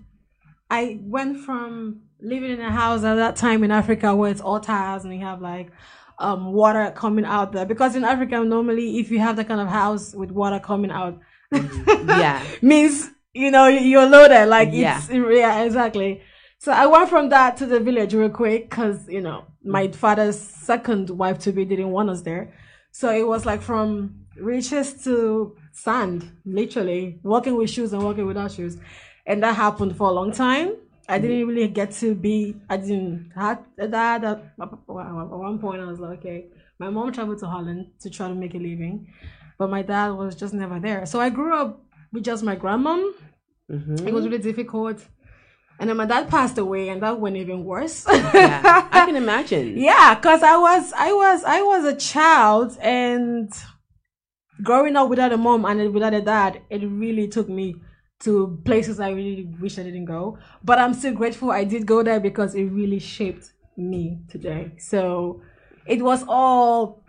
I 0.69 1.00
went 1.01 1.39
from 1.39 2.01
living 2.21 2.51
in 2.51 2.59
a 2.59 2.71
house 2.71 3.03
at 3.03 3.15
that 3.15 3.35
time 3.35 3.63
in 3.63 3.71
Africa 3.71 4.15
where 4.15 4.29
it's 4.29 4.41
all 4.41 4.59
tiles 4.59 5.05
and 5.05 5.13
you 5.13 5.21
have 5.21 5.41
like 5.41 5.71
um 6.19 6.51
water 6.53 6.91
coming 6.95 7.25
out 7.25 7.51
there. 7.53 7.65
Because 7.65 7.95
in 7.95 8.03
Africa 8.03 8.43
normally 8.43 8.99
if 8.99 9.09
you 9.11 9.19
have 9.19 9.35
that 9.38 9.47
kind 9.47 9.61
of 9.61 9.67
house 9.67 10.13
with 10.13 10.31
water 10.31 10.59
coming 10.59 10.91
out 10.91 11.19
yeah. 11.51 12.43
means 12.61 13.09
you 13.33 13.51
know 13.51 13.67
you're 13.67 14.05
loaded. 14.07 14.45
Like 14.47 14.69
Yeah. 14.71 14.97
it's 14.97 15.09
yeah 15.09 15.63
exactly. 15.63 16.21
So 16.59 16.73
i 16.73 16.85
went 16.85 17.09
from 17.09 17.29
that 17.29 17.55
to 17.57 17.65
the 17.65 17.79
village 17.79 18.13
real 18.13 18.29
quick 18.29 18.69
because 18.69 19.07
you 19.07 19.21
know 19.21 19.45
my 19.63 19.88
father's 19.89 20.38
second 20.39 21.09
wife 21.09 21.39
to 21.39 21.51
be 21.51 21.65
didn't 21.65 21.91
want 21.91 22.09
us 22.09 22.21
there. 22.21 22.53
So 22.91 23.11
it 23.11 23.25
was 23.27 23.45
like 23.45 23.61
from 23.61 24.25
riches 24.38 25.03
to 25.03 25.55
sand 25.71 26.31
literally 26.45 27.19
walking 27.23 27.55
with 27.55 27.69
shoes 27.69 27.93
and 27.93 28.03
walking 28.03 28.25
without 28.25 28.51
shoes. 28.51 28.77
And 29.25 29.43
that 29.43 29.55
happened 29.55 29.95
for 29.95 30.09
a 30.09 30.13
long 30.13 30.31
time 30.31 30.73
i 31.09 31.19
didn't 31.19 31.47
really 31.47 31.67
get 31.67 31.91
to 31.91 32.15
be 32.15 32.55
i 32.69 32.77
didn't 32.77 33.31
have 33.35 33.59
a 33.77 33.87
dad 33.87 34.23
at, 34.23 34.53
at 34.61 34.71
one 34.87 35.59
point 35.59 35.81
i 35.81 35.85
was 35.85 35.99
like 35.99 36.19
okay 36.19 36.45
my 36.79 36.89
mom 36.89 37.11
traveled 37.11 37.39
to 37.39 37.47
holland 37.47 37.87
to 37.99 38.09
try 38.09 38.27
to 38.27 38.35
make 38.35 38.55
a 38.55 38.57
living 38.57 39.11
but 39.57 39.69
my 39.69 39.81
dad 39.81 40.09
was 40.09 40.35
just 40.35 40.53
never 40.53 40.79
there 40.79 41.05
so 41.05 41.19
i 41.19 41.29
grew 41.29 41.53
up 41.53 41.83
with 42.11 42.23
just 42.23 42.43
my 42.43 42.55
grandmom. 42.55 43.13
Mm-hmm. 43.71 44.07
It 44.07 44.13
was 44.13 44.25
really 44.25 44.39
difficult. 44.39 45.05
And 45.79 45.89
then 45.89 45.97
my 45.97 46.05
dad 46.05 46.29
passed 46.29 46.57
away, 46.57 46.89
and 46.89 47.01
that 47.03 47.19
went 47.19 47.37
even 47.37 47.63
worse. 47.63 48.05
yeah. 48.09 48.87
I 48.91 49.05
can 49.05 49.15
imagine. 49.23 49.77
yeah, 49.77 50.15
because 50.15 50.43
I 50.43 50.57
was, 50.57 50.91
I 50.93 51.13
was, 51.13 51.43
I 51.43 51.61
was 51.61 51.85
a 51.85 51.95
child, 51.95 52.77
and 52.81 53.51
growing 54.61 54.97
up 54.97 55.09
without 55.09 55.31
a 55.31 55.37
mom 55.37 55.63
and 55.65 55.93
without 55.93 56.13
a 56.13 56.21
dad, 56.21 56.61
it 56.69 56.79
really 56.79 57.27
took 57.29 57.47
me 57.47 57.75
to 58.19 58.59
places 58.65 58.99
I 58.99 59.11
really 59.11 59.45
wish 59.59 59.79
I 59.79 59.83
didn't 59.83 60.05
go. 60.05 60.38
But 60.63 60.79
I'm 60.79 60.93
still 60.93 61.13
grateful 61.13 61.51
I 61.51 61.63
did 61.63 61.85
go 61.85 62.03
there 62.03 62.19
because 62.19 62.53
it 62.55 62.65
really 62.65 62.99
shaped 62.99 63.53
me 63.77 64.19
today. 64.29 64.73
So 64.77 65.41
it 65.85 66.01
was 66.01 66.23
all 66.27 67.03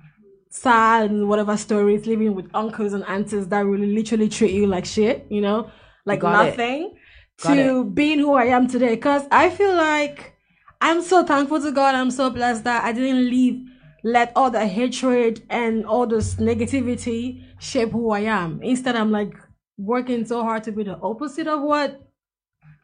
sad 0.50 1.10
and 1.10 1.28
whatever 1.28 1.56
stories, 1.56 2.06
living 2.06 2.34
with 2.34 2.46
uncles 2.54 2.92
and 2.92 3.04
aunties 3.04 3.48
that 3.48 3.64
really 3.66 3.92
literally 3.94 4.28
treat 4.28 4.52
you 4.52 4.66
like 4.66 4.84
shit, 4.84 5.26
you 5.30 5.40
know, 5.40 5.70
like 6.04 6.20
Got 6.20 6.46
nothing, 6.46 6.96
to 7.38 7.84
being 7.84 8.18
who 8.18 8.34
I 8.34 8.44
am 8.46 8.68
today. 8.68 8.94
Because 8.94 9.22
I 9.30 9.50
feel 9.50 9.74
like 9.74 10.36
I'm 10.80 11.02
so 11.02 11.24
thankful 11.24 11.60
to 11.60 11.72
God. 11.72 11.94
I'm 11.94 12.10
so 12.10 12.30
blessed 12.30 12.64
that 12.64 12.84
I 12.84 12.92
didn't 12.92 13.28
leave, 13.28 13.66
let 14.04 14.32
all 14.36 14.50
the 14.50 14.66
hatred 14.66 15.44
and 15.50 15.84
all 15.84 16.06
this 16.06 16.36
negativity 16.36 17.42
shape 17.58 17.90
who 17.90 18.10
I 18.10 18.20
am. 18.20 18.62
Instead, 18.62 18.96
I'm 18.96 19.10
like 19.10 19.34
working 19.80 20.24
so 20.24 20.42
hard 20.42 20.64
to 20.64 20.72
be 20.72 20.82
the 20.84 20.98
opposite 20.98 21.46
of 21.46 21.62
what 21.62 22.00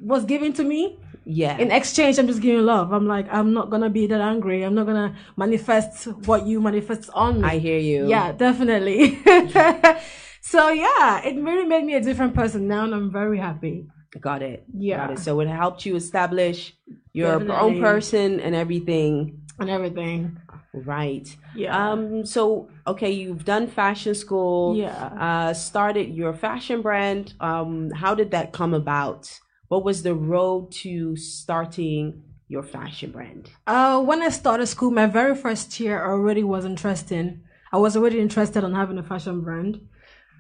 was 0.00 0.24
given 0.24 0.52
to 0.54 0.64
me. 0.64 0.98
Yeah. 1.24 1.58
In 1.58 1.70
exchange, 1.72 2.18
I'm 2.18 2.26
just 2.26 2.40
giving 2.40 2.64
love. 2.64 2.92
I'm 2.92 3.06
like, 3.06 3.26
I'm 3.32 3.52
not 3.52 3.70
gonna 3.70 3.90
be 3.90 4.06
that 4.06 4.20
angry. 4.20 4.62
I'm 4.62 4.74
not 4.74 4.86
gonna 4.86 5.16
manifest 5.36 6.06
what 6.26 6.46
you 6.46 6.60
manifest 6.60 7.10
on 7.12 7.40
me. 7.40 7.48
I 7.48 7.58
hear 7.58 7.78
you. 7.78 8.08
Yeah, 8.08 8.32
definitely. 8.32 9.18
so 10.40 10.70
yeah, 10.70 11.22
it 11.24 11.42
really 11.42 11.66
made 11.66 11.84
me 11.84 11.94
a 11.94 12.00
different 12.00 12.34
person 12.34 12.68
now, 12.68 12.84
and 12.84 12.94
I'm 12.94 13.10
very 13.10 13.38
happy. 13.38 13.86
Got 14.20 14.42
it. 14.42 14.64
Yeah. 14.72 14.98
Got 14.98 15.10
it. 15.12 15.18
So 15.18 15.40
it 15.40 15.48
helped 15.48 15.84
you 15.84 15.96
establish 15.96 16.74
your 17.12 17.38
Definitely. 17.38 17.56
own 17.56 17.80
person 17.80 18.40
and 18.40 18.54
everything. 18.54 19.42
And 19.58 19.68
everything. 19.68 20.38
Right. 20.72 21.34
Yeah. 21.54 21.90
Um. 21.90 22.24
So 22.24 22.68
okay, 22.86 23.10
you've 23.10 23.44
done 23.44 23.66
fashion 23.66 24.14
school. 24.14 24.76
Yeah. 24.76 25.06
Uh, 25.26 25.54
started 25.54 26.14
your 26.14 26.32
fashion 26.32 26.82
brand. 26.82 27.34
Um. 27.40 27.90
How 27.90 28.14
did 28.14 28.30
that 28.30 28.52
come 28.52 28.74
about? 28.74 29.38
What 29.68 29.84
was 29.84 30.02
the 30.02 30.14
road 30.14 30.70
to 30.82 31.16
starting 31.16 32.22
your 32.48 32.62
fashion 32.62 33.10
brand? 33.10 33.50
Uh, 33.66 34.00
when 34.00 34.22
I 34.22 34.28
started 34.28 34.66
school, 34.66 34.90
my 34.90 35.06
very 35.06 35.34
first 35.34 35.80
year, 35.80 36.04
already 36.04 36.44
was 36.44 36.64
interested. 36.64 37.40
I 37.72 37.78
was 37.78 37.96
already 37.96 38.20
interested 38.20 38.62
in 38.62 38.74
having 38.74 38.98
a 38.98 39.02
fashion 39.02 39.40
brand. 39.40 39.80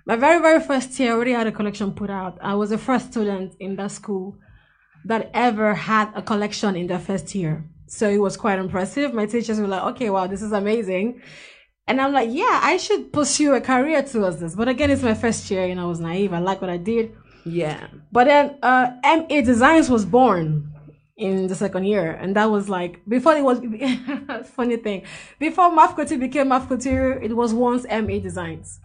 My 0.06 0.14
very, 0.14 0.40
very 0.40 0.60
first 0.60 0.98
year, 1.00 1.10
I 1.10 1.14
already 1.16 1.32
had 1.32 1.48
a 1.48 1.52
collection 1.52 1.92
put 1.92 2.10
out. 2.10 2.38
I 2.40 2.54
was 2.54 2.70
the 2.70 2.78
first 2.78 3.10
student 3.10 3.56
in 3.58 3.74
that 3.76 3.90
school 3.90 4.38
that 5.04 5.30
ever 5.34 5.74
had 5.74 6.12
a 6.14 6.22
collection 6.22 6.76
in 6.76 6.86
their 6.86 7.00
first 7.00 7.34
year. 7.34 7.64
So 7.88 8.08
it 8.08 8.18
was 8.18 8.36
quite 8.36 8.60
impressive. 8.60 9.12
My 9.12 9.26
teachers 9.26 9.60
were 9.60 9.66
like, 9.66 9.82
okay, 9.94 10.10
wow, 10.10 10.28
this 10.28 10.42
is 10.42 10.52
amazing. 10.52 11.20
And 11.88 12.00
I'm 12.00 12.12
like, 12.12 12.30
yeah, 12.32 12.60
I 12.62 12.78
should 12.78 13.12
pursue 13.12 13.54
a 13.54 13.60
career 13.60 14.02
towards 14.02 14.40
this. 14.40 14.56
But 14.56 14.68
again, 14.68 14.90
it's 14.90 15.02
my 15.02 15.14
first 15.14 15.48
year 15.50 15.64
and 15.64 15.80
I 15.80 15.84
was 15.84 16.00
naive. 16.00 16.32
I 16.32 16.40
like 16.40 16.60
what 16.60 16.70
I 16.70 16.78
did. 16.78 17.14
Yeah. 17.44 17.86
But 18.10 18.24
then 18.24 18.58
uh, 18.62 18.90
MA 19.04 19.40
Designs 19.42 19.88
was 19.88 20.04
born 20.04 20.72
in 21.16 21.46
the 21.46 21.54
second 21.54 21.84
year, 21.84 22.10
and 22.10 22.36
that 22.36 22.46
was 22.50 22.68
like 22.68 23.00
before 23.08 23.36
it 23.36 23.42
was 23.42 23.60
funny 24.50 24.76
thing. 24.76 25.04
Before 25.38 25.70
Maf 25.70 25.94
Couture 25.94 26.18
became 26.18 26.48
Maf 26.48 26.68
Couture, 26.68 27.12
it 27.12 27.34
was 27.34 27.54
once 27.54 27.86
MA 27.88 28.18
Designs. 28.18 28.80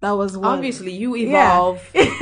That 0.00 0.12
was 0.12 0.36
one. 0.36 0.46
Obviously, 0.46 0.92
you 0.92 1.16
evolve. 1.16 1.82
Keeps 1.92 2.20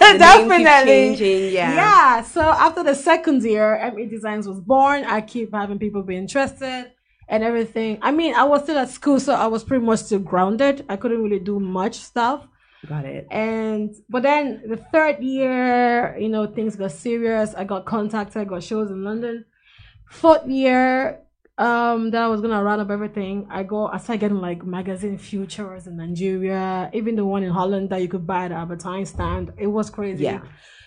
Definitely. 0.00 0.64
changing, 0.84 1.52
yeah. 1.52 1.74
Yeah. 1.74 2.22
So 2.22 2.40
after 2.40 2.82
the 2.82 2.94
second 2.94 3.42
year, 3.44 3.78
MA 3.94 4.06
Designs 4.06 4.48
was 4.48 4.60
born. 4.60 5.04
I 5.04 5.20
keep 5.20 5.54
having 5.54 5.78
people 5.78 6.02
be 6.02 6.16
interested 6.16 6.90
and 7.28 7.42
everything. 7.42 7.98
I 8.02 8.10
mean, 8.10 8.34
I 8.34 8.44
was 8.44 8.62
still 8.62 8.78
at 8.78 8.90
school, 8.90 9.20
so 9.20 9.34
I 9.34 9.46
was 9.46 9.64
pretty 9.64 9.84
much 9.84 10.00
still 10.00 10.18
grounded. 10.18 10.84
I 10.88 10.96
couldn't 10.96 11.22
really 11.22 11.38
do 11.40 11.58
much 11.60 11.96
stuff. 11.96 12.46
Got 12.88 13.06
it. 13.06 13.26
And 13.30 13.94
but 14.08 14.22
then 14.22 14.62
the 14.68 14.76
third 14.76 15.20
year, 15.22 16.16
you 16.18 16.28
know, 16.28 16.46
things 16.46 16.76
got 16.76 16.92
serious. 16.92 17.54
I 17.54 17.64
got 17.64 17.86
contacted, 17.86 18.36
I 18.42 18.44
got 18.44 18.62
shows 18.62 18.90
in 18.90 19.02
London. 19.04 19.44
Fourth 20.10 20.46
year, 20.46 21.20
um, 21.56 22.10
that 22.10 22.22
I 22.22 22.28
was 22.28 22.40
gonna 22.40 22.62
round 22.62 22.80
up 22.82 22.90
everything. 22.90 23.46
I 23.50 23.62
go, 23.62 23.86
I 23.88 23.98
started 23.98 24.20
getting 24.20 24.40
like 24.40 24.64
magazine 24.64 25.18
futures 25.18 25.86
in 25.86 25.96
Nigeria, 25.96 26.90
even 26.92 27.16
the 27.16 27.24
one 27.24 27.42
in 27.42 27.50
Holland 27.50 27.90
that 27.90 28.02
you 28.02 28.08
could 28.08 28.26
buy 28.26 28.44
at 28.44 28.48
the 28.48 28.56
Albertine 28.56 29.06
stand. 29.06 29.52
It 29.56 29.68
was 29.68 29.88
crazy. 29.88 30.24
Yeah. 30.24 30.42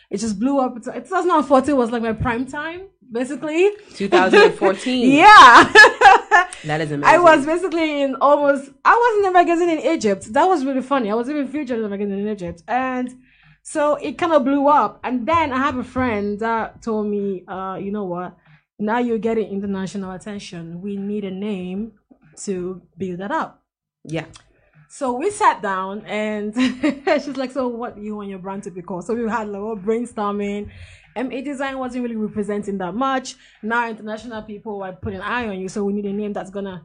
It 0.09 0.17
just 0.17 0.39
blew 0.39 0.59
up. 0.59 0.77
It's- 0.77 1.09
2014 1.09 1.75
was 1.75 1.91
like 1.91 2.01
my 2.01 2.13
prime 2.13 2.45
time, 2.45 2.87
basically. 3.11 3.71
2014. 3.95 5.11
yeah. 5.17 5.73
That 6.67 6.81
is 6.81 6.91
amazing. 6.91 7.15
I 7.15 7.17
was 7.17 7.45
basically 7.45 8.01
in 8.01 8.15
almost. 8.15 8.71
I 8.83 8.93
was 8.93 9.19
in 9.19 9.25
a 9.29 9.31
magazine 9.31 9.69
in 9.69 9.79
Egypt. 9.79 10.33
That 10.33 10.45
was 10.45 10.65
really 10.65 10.81
funny. 10.81 11.09
I 11.09 11.15
was 11.15 11.29
even 11.29 11.47
featured 11.47 11.79
in 11.79 11.85
a 11.85 11.89
magazine 11.89 12.19
in 12.19 12.27
Egypt, 12.27 12.63
and 12.67 13.13
so 13.63 13.95
it 13.95 14.17
kind 14.17 14.33
of 14.33 14.43
blew 14.43 14.67
up. 14.67 14.99
And 15.03 15.27
then 15.27 15.51
I 15.51 15.57
have 15.57 15.77
a 15.77 15.83
friend 15.83 16.39
that 16.39 16.81
told 16.81 17.07
me, 17.07 17.43
uh, 17.47 17.75
you 17.75 17.91
know 17.91 18.05
what? 18.05 18.37
Now 18.79 18.99
you're 18.99 19.17
getting 19.17 19.47
international 19.49 20.11
attention. 20.11 20.81
We 20.81 20.97
need 20.97 21.23
a 21.23 21.31
name 21.31 21.93
to 22.43 22.81
build 22.97 23.19
that 23.19 23.31
up. 23.31 23.63
Yeah. 24.03 24.25
So 24.89 25.13
we 25.13 25.31
sat 25.31 25.61
down 25.61 26.05
and 26.05 26.55
she's 27.05 27.35
like, 27.35 27.51
So 27.51 27.67
what 27.67 27.95
do 27.95 28.01
you 28.01 28.15
want 28.15 28.29
your 28.29 28.39
brand 28.39 28.63
to 28.63 28.71
be 28.71 28.81
called? 28.81 29.05
So 29.05 29.13
we 29.13 29.29
had 29.29 29.47
a 29.47 29.51
little 29.51 29.77
brainstorming. 29.77 30.69
MA 31.23 31.41
design 31.41 31.77
wasn't 31.77 32.03
really 32.03 32.15
representing 32.15 32.77
that 32.79 32.93
much. 32.93 33.35
Now 33.63 33.89
international 33.89 34.41
people 34.43 34.83
are 34.83 34.93
putting 34.93 35.19
an 35.19 35.25
eye 35.25 35.47
on 35.47 35.59
you, 35.59 35.69
so 35.69 35.83
we 35.83 35.93
need 35.93 36.05
a 36.05 36.13
name 36.13 36.33
that's 36.33 36.49
gonna 36.49 36.83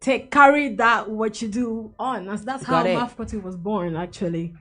take 0.00 0.30
carry 0.30 0.74
that 0.76 1.10
what 1.10 1.42
you 1.42 1.48
do 1.48 1.94
on. 1.98 2.26
That's 2.26 2.42
that's 2.42 2.64
how 2.64 2.84
it. 2.84 2.96
MAF 2.96 3.16
Couture 3.16 3.40
was 3.40 3.56
born 3.56 3.96
actually. 3.96 4.54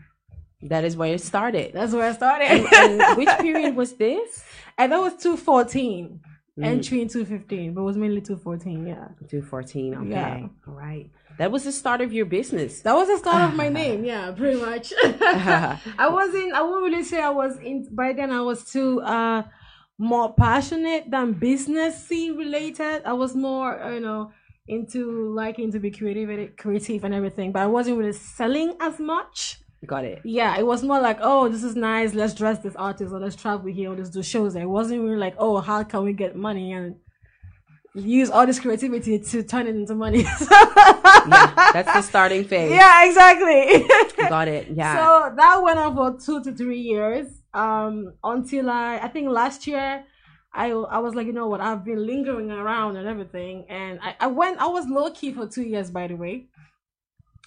That 0.64 0.84
is 0.84 0.98
where 0.98 1.14
it 1.14 1.22
started. 1.22 1.74
That's 1.74 1.94
where 1.94 2.10
I 2.10 2.14
started. 2.14 2.68
and 2.74 3.18
which 3.18 3.30
period 3.40 3.76
was 3.76 3.94
this? 3.94 4.44
and 4.78 4.92
that 4.92 5.00
was 5.00 5.14
214. 5.22 6.20
Mm. 6.58 6.66
Entry 6.66 7.02
in 7.02 7.08
215, 7.08 7.76
but 7.76 7.82
it 7.82 7.84
was 7.84 7.98
mainly 7.98 8.20
214, 8.20 8.88
yeah. 8.88 9.10
214. 9.30 9.94
Okay. 9.94 10.10
Yeah. 10.10 10.48
All 10.68 10.74
right. 10.74 11.08
That 11.38 11.52
was 11.52 11.64
the 11.64 11.72
start 11.72 12.02
of 12.02 12.12
your 12.12 12.26
business. 12.26 12.82
That 12.82 12.96
was 12.96 13.08
the 13.08 13.18
start 13.18 13.50
of 13.50 13.56
my 13.56 13.70
name, 13.82 14.04
yeah, 14.04 14.32
pretty 14.32 14.60
much. 14.60 14.92
I 15.04 16.10
wasn't. 16.10 16.54
I 16.54 16.62
wouldn't 16.62 16.84
really 16.84 17.04
say 17.04 17.22
I 17.22 17.30
was 17.30 17.58
in. 17.58 17.88
By 17.92 18.14
then, 18.14 18.32
I 18.32 18.42
was 18.42 18.66
too 18.66 19.02
uh 19.02 19.44
more 20.00 20.34
passionate 20.34 21.10
than 21.10 21.36
businessy 21.36 22.36
related. 22.36 23.02
I 23.06 23.14
was 23.14 23.36
more, 23.36 23.82
uh, 23.82 23.94
you 23.94 24.00
know, 24.00 24.32
into 24.68 25.34
liking 25.34 25.72
to 25.72 25.80
be 25.80 25.92
creative, 25.92 26.56
creative 26.58 27.04
and 27.04 27.14
everything. 27.14 27.52
But 27.52 27.64
I 27.64 27.68
wasn't 27.68 27.98
really 27.98 28.14
selling 28.14 28.76
as 28.80 29.00
much. 29.00 29.60
Got 29.86 30.06
it. 30.06 30.22
Yeah, 30.24 30.58
it 30.58 30.66
was 30.66 30.84
more 30.84 31.00
like, 31.00 31.20
oh, 31.22 31.50
this 31.50 31.64
is 31.64 31.76
nice. 31.76 32.14
Let's 32.16 32.34
dress 32.34 32.60
this 32.60 32.76
artist, 32.76 33.14
or 33.14 33.20
let's 33.20 33.36
travel 33.36 33.72
here, 33.72 33.92
or 33.92 33.96
let's 33.96 34.10
do 34.10 34.24
shows. 34.24 34.56
It 34.56 34.66
wasn't 34.66 35.04
really 35.04 35.18
like, 35.18 35.36
oh, 35.38 35.60
how 35.60 35.84
can 35.84 36.04
we 36.04 36.14
get 36.14 36.36
money 36.36 36.74
and 36.74 36.96
use 37.98 38.30
all 38.30 38.46
this 38.46 38.60
creativity 38.60 39.20
to 39.20 39.44
turn 39.44 39.68
it 39.68 39.76
into 39.76 39.96
money. 39.96 40.26
Yeah, 41.30 41.72
that's 41.74 41.92
the 41.94 42.02
starting 42.04 42.46
phase. 42.46 42.72
yeah, 42.72 43.06
exactly. 43.06 43.86
Got 44.30 44.48
it. 44.48 44.70
Yeah. 44.74 44.96
So 44.96 45.36
that 45.36 45.62
went 45.62 45.78
on 45.78 45.94
for 45.94 46.18
two 46.18 46.42
to 46.44 46.54
three 46.56 46.80
years. 46.80 47.28
Um, 47.54 48.14
until 48.24 48.70
I, 48.70 49.00
I 49.00 49.08
think 49.10 49.28
last 49.30 49.68
year, 49.68 50.06
I, 50.54 50.70
I 50.72 51.00
was 51.00 51.16
like, 51.16 51.28
you 51.28 51.34
know 51.34 51.48
what, 51.48 51.60
I've 51.60 51.84
been 51.84 52.06
lingering 52.06 52.50
around 52.52 52.96
and 52.96 53.08
everything, 53.08 53.66
and 53.70 54.00
I, 54.02 54.16
I 54.22 54.28
went, 54.28 54.60
I 54.60 54.68
was 54.68 54.88
low 54.88 55.12
key 55.12 55.34
for 55.34 55.48
two 55.48 55.64
years, 55.64 55.92
by 55.92 56.08
the 56.08 56.16
way. 56.16 56.46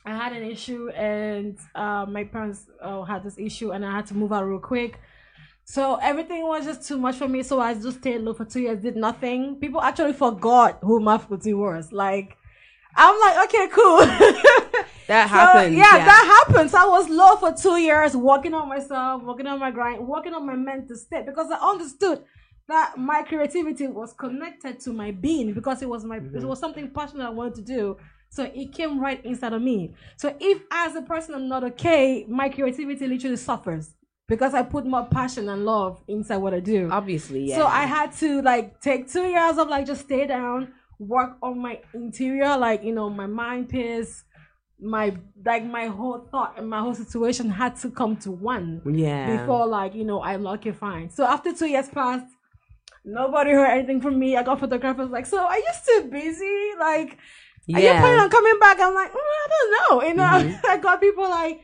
I 0.04 0.14
had 0.16 0.33
an 0.33 0.42
issue, 0.42 0.90
and 0.90 1.59
uh, 1.75 2.07
my 2.07 2.25
parents 2.25 2.66
uh, 2.83 3.02
had 3.02 3.23
this 3.23 3.38
issue, 3.38 3.71
and 3.73 3.85
I 3.85 3.92
had 3.97 4.07
to 4.07 4.14
move 4.14 4.33
out 4.33 4.45
real 4.45 4.59
quick. 4.59 5.00
So 5.70 6.00
everything 6.02 6.48
was 6.48 6.64
just 6.64 6.82
too 6.88 6.98
much 6.98 7.14
for 7.14 7.28
me. 7.28 7.44
So 7.44 7.60
I 7.60 7.74
just 7.74 7.98
stayed 7.98 8.22
low 8.22 8.34
for 8.34 8.44
two 8.44 8.58
years, 8.58 8.80
did 8.80 8.96
nothing. 8.96 9.54
People 9.60 9.80
actually 9.80 10.14
forgot 10.14 10.80
who 10.82 10.98
MAF 10.98 11.28
Couture 11.28 11.76
was. 11.76 11.92
Like, 11.92 12.36
I'm 12.96 13.16
like, 13.20 13.44
okay, 13.44 13.68
cool. 13.68 13.98
that 15.06 15.28
So, 15.28 15.36
happens. 15.36 15.76
yeah, 15.76 16.04
that 16.04 16.44
happens. 16.48 16.74
I 16.74 16.86
was 16.86 17.08
low 17.08 17.36
for 17.36 17.52
two 17.52 17.76
years, 17.76 18.16
working 18.16 18.52
on 18.52 18.68
myself, 18.68 19.22
working 19.22 19.46
on 19.46 19.60
my 19.60 19.70
grind, 19.70 20.04
working 20.08 20.34
on 20.34 20.44
my 20.44 20.56
mental 20.56 20.96
state 20.96 21.24
because 21.24 21.48
I 21.52 21.58
understood 21.64 22.24
that 22.66 22.98
my 22.98 23.22
creativity 23.22 23.86
was 23.86 24.12
connected 24.12 24.80
to 24.80 24.92
my 24.92 25.12
being 25.12 25.52
because 25.54 25.82
it 25.82 25.88
was 25.88 26.04
my 26.04 26.16
it 26.16 26.32
mm-hmm. 26.32 26.48
was 26.48 26.58
something 26.58 26.90
passionate 26.90 27.26
I 27.26 27.30
wanted 27.30 27.54
to 27.54 27.62
do. 27.62 27.96
So 28.28 28.42
it 28.42 28.72
came 28.72 28.98
right 28.98 29.24
inside 29.24 29.52
of 29.52 29.62
me. 29.62 29.94
So 30.16 30.34
if 30.40 30.62
as 30.72 30.96
a 30.96 31.02
person 31.02 31.36
I'm 31.36 31.46
not 31.46 31.62
okay, 31.62 32.26
my 32.28 32.48
creativity 32.48 33.06
literally 33.06 33.36
suffers 33.36 33.94
because 34.30 34.54
I 34.54 34.62
put 34.62 34.87
more 34.87 35.04
passion 35.06 35.49
and 35.49 35.64
love 35.64 36.00
inside 36.06 36.37
what 36.37 36.54
I 36.54 36.60
do. 36.60 36.88
Obviously, 36.90 37.49
yeah. 37.49 37.56
So 37.56 37.66
I 37.66 37.84
had 37.84 38.12
to 38.18 38.40
like 38.42 38.80
take 38.80 39.10
two 39.10 39.25
years 39.25 39.58
of 39.58 39.68
like 39.68 39.87
just 39.87 40.02
stay 40.02 40.25
down, 40.25 40.72
work 41.00 41.37
on 41.42 41.58
my 41.58 41.80
interior, 41.92 42.56
like 42.56 42.84
you 42.84 42.94
know, 42.94 43.10
my 43.10 43.26
mind 43.26 43.70
peace, 43.70 44.22
my 44.80 45.16
like 45.44 45.64
my 45.64 45.87
whole 45.87 46.28
thought 46.30 46.56
and 46.56 46.70
my 46.70 46.78
whole 46.78 46.94
situation 46.94 47.50
had 47.50 47.75
to 47.80 47.90
come 47.90 48.16
to 48.18 48.30
one 48.30 48.80
yeah. 48.87 49.37
before 49.37 49.66
like 49.66 49.96
you 49.96 50.04
know 50.04 50.20
I 50.20 50.37
lock 50.37 50.64
it 50.64 50.76
fine. 50.76 51.10
So 51.10 51.25
after 51.26 51.52
two 51.52 51.66
years 51.66 51.88
passed, 51.88 52.32
nobody 53.04 53.50
heard 53.50 53.72
anything 53.72 54.00
from 54.00 54.16
me. 54.16 54.37
I 54.37 54.44
got 54.44 54.60
photographers 54.60 55.10
like, 55.10 55.26
so 55.26 55.38
are 55.38 55.58
you 55.58 55.72
still 55.82 56.06
busy? 56.06 56.70
Like, 56.78 57.18
are 57.75 57.80
you 57.80 57.90
planning 57.90 58.20
on 58.20 58.30
coming 58.30 58.58
back? 58.60 58.78
I'm 58.78 58.94
like, 58.94 59.12
mm, 59.12 59.16
I 59.16 59.46
don't 59.50 59.72
know. 59.72 60.08
You 60.08 60.14
know, 60.14 60.22
Mm-hmm. 60.22 60.66
I 60.68 60.76
got 60.76 61.00
people 61.00 61.28
like, 61.28 61.62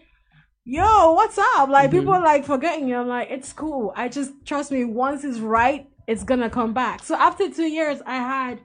yo, 0.66 1.12
what's 1.12 1.38
up? 1.38 1.68
Like 1.68 1.90
people 1.90 2.12
mm-hmm. 2.12 2.24
like 2.24 2.44
forgetting 2.44 2.88
you. 2.88 2.96
I'm 2.96 3.08
like, 3.08 3.28
it's 3.30 3.52
cool. 3.52 3.92
I 3.96 4.08
just 4.08 4.32
trust 4.44 4.72
me. 4.72 4.84
Once 4.84 5.24
it's 5.24 5.38
right, 5.38 5.88
it's 6.06 6.24
gonna 6.24 6.50
come 6.50 6.74
back. 6.74 7.02
So 7.04 7.14
after 7.14 7.48
two 7.48 7.68
years, 7.68 8.02
I 8.04 8.16
had 8.16 8.60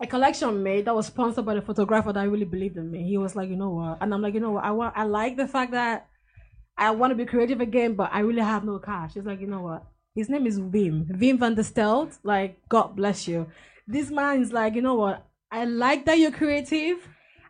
a 0.00 0.06
collection 0.06 0.62
made 0.62 0.84
that 0.84 0.94
was 0.94 1.06
sponsored 1.06 1.46
by 1.46 1.54
the 1.54 1.62
photographer 1.62 2.12
that 2.12 2.28
really 2.28 2.44
believed 2.44 2.76
in 2.76 2.90
me. 2.90 3.04
He 3.04 3.16
was 3.16 3.34
like, 3.36 3.48
you 3.48 3.56
know 3.56 3.70
what? 3.70 3.98
And 4.00 4.12
I'm 4.12 4.20
like, 4.20 4.34
you 4.34 4.40
know 4.40 4.50
what? 4.50 4.64
I 4.64 4.72
want. 4.72 4.94
I 4.96 5.04
like 5.04 5.36
the 5.36 5.48
fact 5.48 5.72
that 5.72 6.08
I 6.76 6.90
want 6.90 7.12
to 7.12 7.14
be 7.14 7.24
creative 7.24 7.60
again, 7.60 7.94
but 7.94 8.10
I 8.12 8.20
really 8.20 8.42
have 8.42 8.64
no 8.64 8.78
cash. 8.78 9.14
He's 9.14 9.24
like, 9.24 9.40
you 9.40 9.46
know 9.46 9.62
what? 9.62 9.84
His 10.14 10.28
name 10.28 10.46
is 10.46 10.58
Wim. 10.58 11.08
Wim 11.20 11.38
van 11.38 11.54
der 11.54 11.62
Stelt. 11.62 12.18
Like, 12.24 12.58
God 12.68 12.96
bless 12.96 13.28
you. 13.28 13.46
This 13.86 14.10
man 14.10 14.42
is 14.42 14.52
like, 14.52 14.74
you 14.74 14.82
know 14.82 14.94
what? 14.94 15.24
I 15.50 15.64
like 15.64 16.04
that 16.06 16.18
you're 16.18 16.32
creative. 16.32 17.08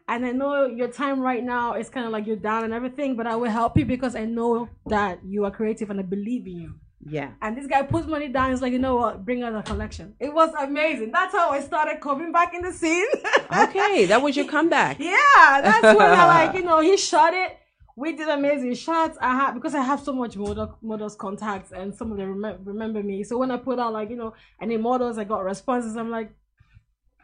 And 0.08 0.24
I 0.24 0.32
know 0.32 0.66
your 0.66 0.88
time 0.88 1.20
right 1.20 1.44
now 1.44 1.74
is 1.74 1.90
kind 1.90 2.06
of 2.06 2.12
like 2.12 2.26
you're 2.26 2.36
down 2.36 2.64
and 2.64 2.72
everything, 2.72 3.14
but 3.14 3.26
I 3.26 3.36
will 3.36 3.50
help 3.50 3.76
you 3.76 3.84
because 3.84 4.16
I 4.16 4.24
know 4.24 4.68
that 4.86 5.20
you 5.24 5.44
are 5.44 5.50
creative 5.50 5.90
and 5.90 6.00
I 6.00 6.02
believe 6.02 6.46
in 6.46 6.60
you. 6.62 6.74
Yeah. 7.04 7.32
And 7.42 7.56
this 7.56 7.66
guy 7.66 7.82
puts 7.82 8.06
money 8.06 8.28
down. 8.28 8.50
He's 8.50 8.62
like, 8.62 8.72
you 8.72 8.78
know 8.78 8.96
what? 8.96 9.24
Bring 9.24 9.42
out 9.42 9.54
a 9.54 9.62
collection. 9.62 10.14
It 10.18 10.32
was 10.32 10.50
amazing. 10.58 11.12
That's 11.12 11.32
how 11.32 11.50
I 11.50 11.60
started 11.60 12.00
coming 12.00 12.32
back 12.32 12.54
in 12.54 12.62
the 12.62 12.72
scene. 12.72 13.06
Okay, 13.50 14.04
that 14.04 14.20
was 14.20 14.36
your 14.36 14.44
comeback. 14.46 14.98
yeah, 15.00 15.60
that's 15.62 15.82
when 15.98 16.02
I 16.02 16.26
like, 16.26 16.54
you 16.54 16.62
know, 16.62 16.80
he 16.80 16.98
shot 16.98 17.32
it. 17.32 17.56
We 17.96 18.14
did 18.14 18.28
amazing 18.28 18.74
shots. 18.74 19.16
I 19.22 19.34
had 19.34 19.54
because 19.54 19.74
I 19.74 19.80
have 19.80 20.00
so 20.00 20.12
much 20.12 20.36
model 20.36 20.76
models 20.82 21.16
contacts 21.16 21.72
and 21.72 21.94
some 21.94 22.12
of 22.12 22.18
them 22.18 22.28
remember, 22.28 22.60
remember 22.70 23.02
me. 23.02 23.24
So 23.24 23.38
when 23.38 23.50
I 23.50 23.56
put 23.56 23.78
out 23.78 23.94
like 23.94 24.10
you 24.10 24.16
know 24.16 24.34
any 24.60 24.76
models, 24.76 25.16
I 25.16 25.24
got 25.24 25.44
responses. 25.44 25.96
I'm 25.96 26.10
like, 26.10 26.30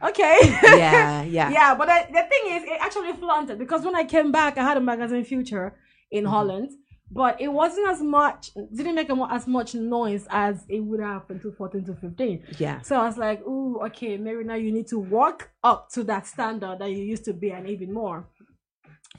okay, 0.01 0.37
Yeah, 0.63 1.23
yeah. 1.39 1.49
yeah. 1.49 1.75
But 1.75 1.87
the, 1.87 2.13
the 2.13 2.23
thing 2.29 2.55
is, 2.55 2.63
it 2.63 2.77
actually 2.81 3.13
flaunted 3.13 3.59
because 3.59 3.83
when 3.83 3.95
I 3.95 4.03
came 4.03 4.31
back, 4.31 4.57
I 4.57 4.63
had 4.63 4.77
a 4.77 4.81
magazine 4.81 5.23
Future 5.23 5.75
in 6.11 6.23
Mm-hmm. 6.23 6.33
Holland, 6.33 6.71
but 7.11 7.39
it 7.41 7.47
wasn't 7.49 7.87
as 7.89 8.01
much, 8.01 8.51
didn't 8.73 8.95
make 8.95 9.09
as 9.31 9.47
much 9.47 9.75
noise 9.75 10.27
as 10.29 10.65
it 10.69 10.79
would 10.81 10.99
have 10.99 11.23
in 11.29 11.39
2014 11.39 11.85
to 11.85 11.95
15. 11.95 12.43
Yeah. 12.59 12.81
So 12.81 12.99
I 12.99 13.05
was 13.05 13.17
like, 13.17 13.41
ooh, 13.45 13.79
okay, 13.85 14.17
maybe 14.17 14.43
now 14.43 14.55
you 14.55 14.71
need 14.71 14.87
to 14.87 14.99
walk 14.99 15.51
up 15.63 15.89
to 15.91 16.03
that 16.05 16.27
standard 16.27 16.79
that 16.79 16.89
you 16.91 16.97
used 17.03 17.25
to 17.25 17.33
be 17.33 17.51
and 17.51 17.67
even 17.69 17.93
more. 17.93 18.27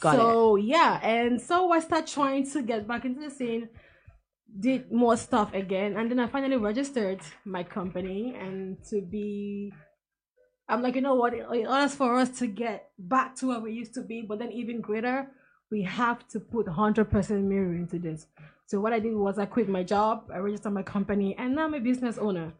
Got 0.00 0.16
it. 0.16 0.18
so 0.18 0.56
yeah, 0.56 1.00
and 1.02 1.40
so 1.40 1.72
I 1.72 1.80
started 1.80 2.08
trying 2.08 2.50
to 2.50 2.62
get 2.62 2.86
back 2.86 3.04
into 3.04 3.20
the 3.20 3.30
scene, 3.30 3.68
did 4.58 4.90
more 4.92 5.16
stuff 5.16 5.54
again, 5.54 5.96
and 5.96 6.10
then 6.10 6.18
I 6.20 6.26
finally 6.26 6.56
registered 6.56 7.20
my 7.44 7.62
company 7.62 8.34
and 8.38 8.76
to 8.90 9.00
be. 9.00 9.72
I'm 10.68 10.82
like, 10.82 10.94
you 10.96 11.00
know 11.00 11.14
what? 11.14 11.32
In 11.34 11.66
order 11.66 11.88
for 11.88 12.16
us 12.16 12.30
to 12.40 12.46
get 12.46 12.90
back 12.98 13.36
to 13.36 13.48
where 13.48 13.60
we 13.60 13.72
used 13.72 13.94
to 13.94 14.02
be, 14.02 14.22
but 14.22 14.38
then 14.40 14.50
even 14.52 14.80
greater, 14.80 15.28
we 15.70 15.82
have 15.82 16.26
to 16.28 16.40
put 16.40 16.66
100% 16.66 17.42
mirror 17.44 17.74
into 17.74 17.98
this. 17.98 18.26
So 18.66 18.80
what 18.80 18.92
I 18.92 18.98
did 18.98 19.14
was 19.14 19.38
I 19.38 19.46
quit 19.46 19.68
my 19.68 19.84
job, 19.84 20.28
I 20.34 20.38
registered 20.38 20.72
my 20.72 20.82
company, 20.82 21.36
and 21.38 21.54
now 21.54 21.64
I'm 21.66 21.74
a 21.74 21.80
business 21.80 22.18
owner. 22.18 22.52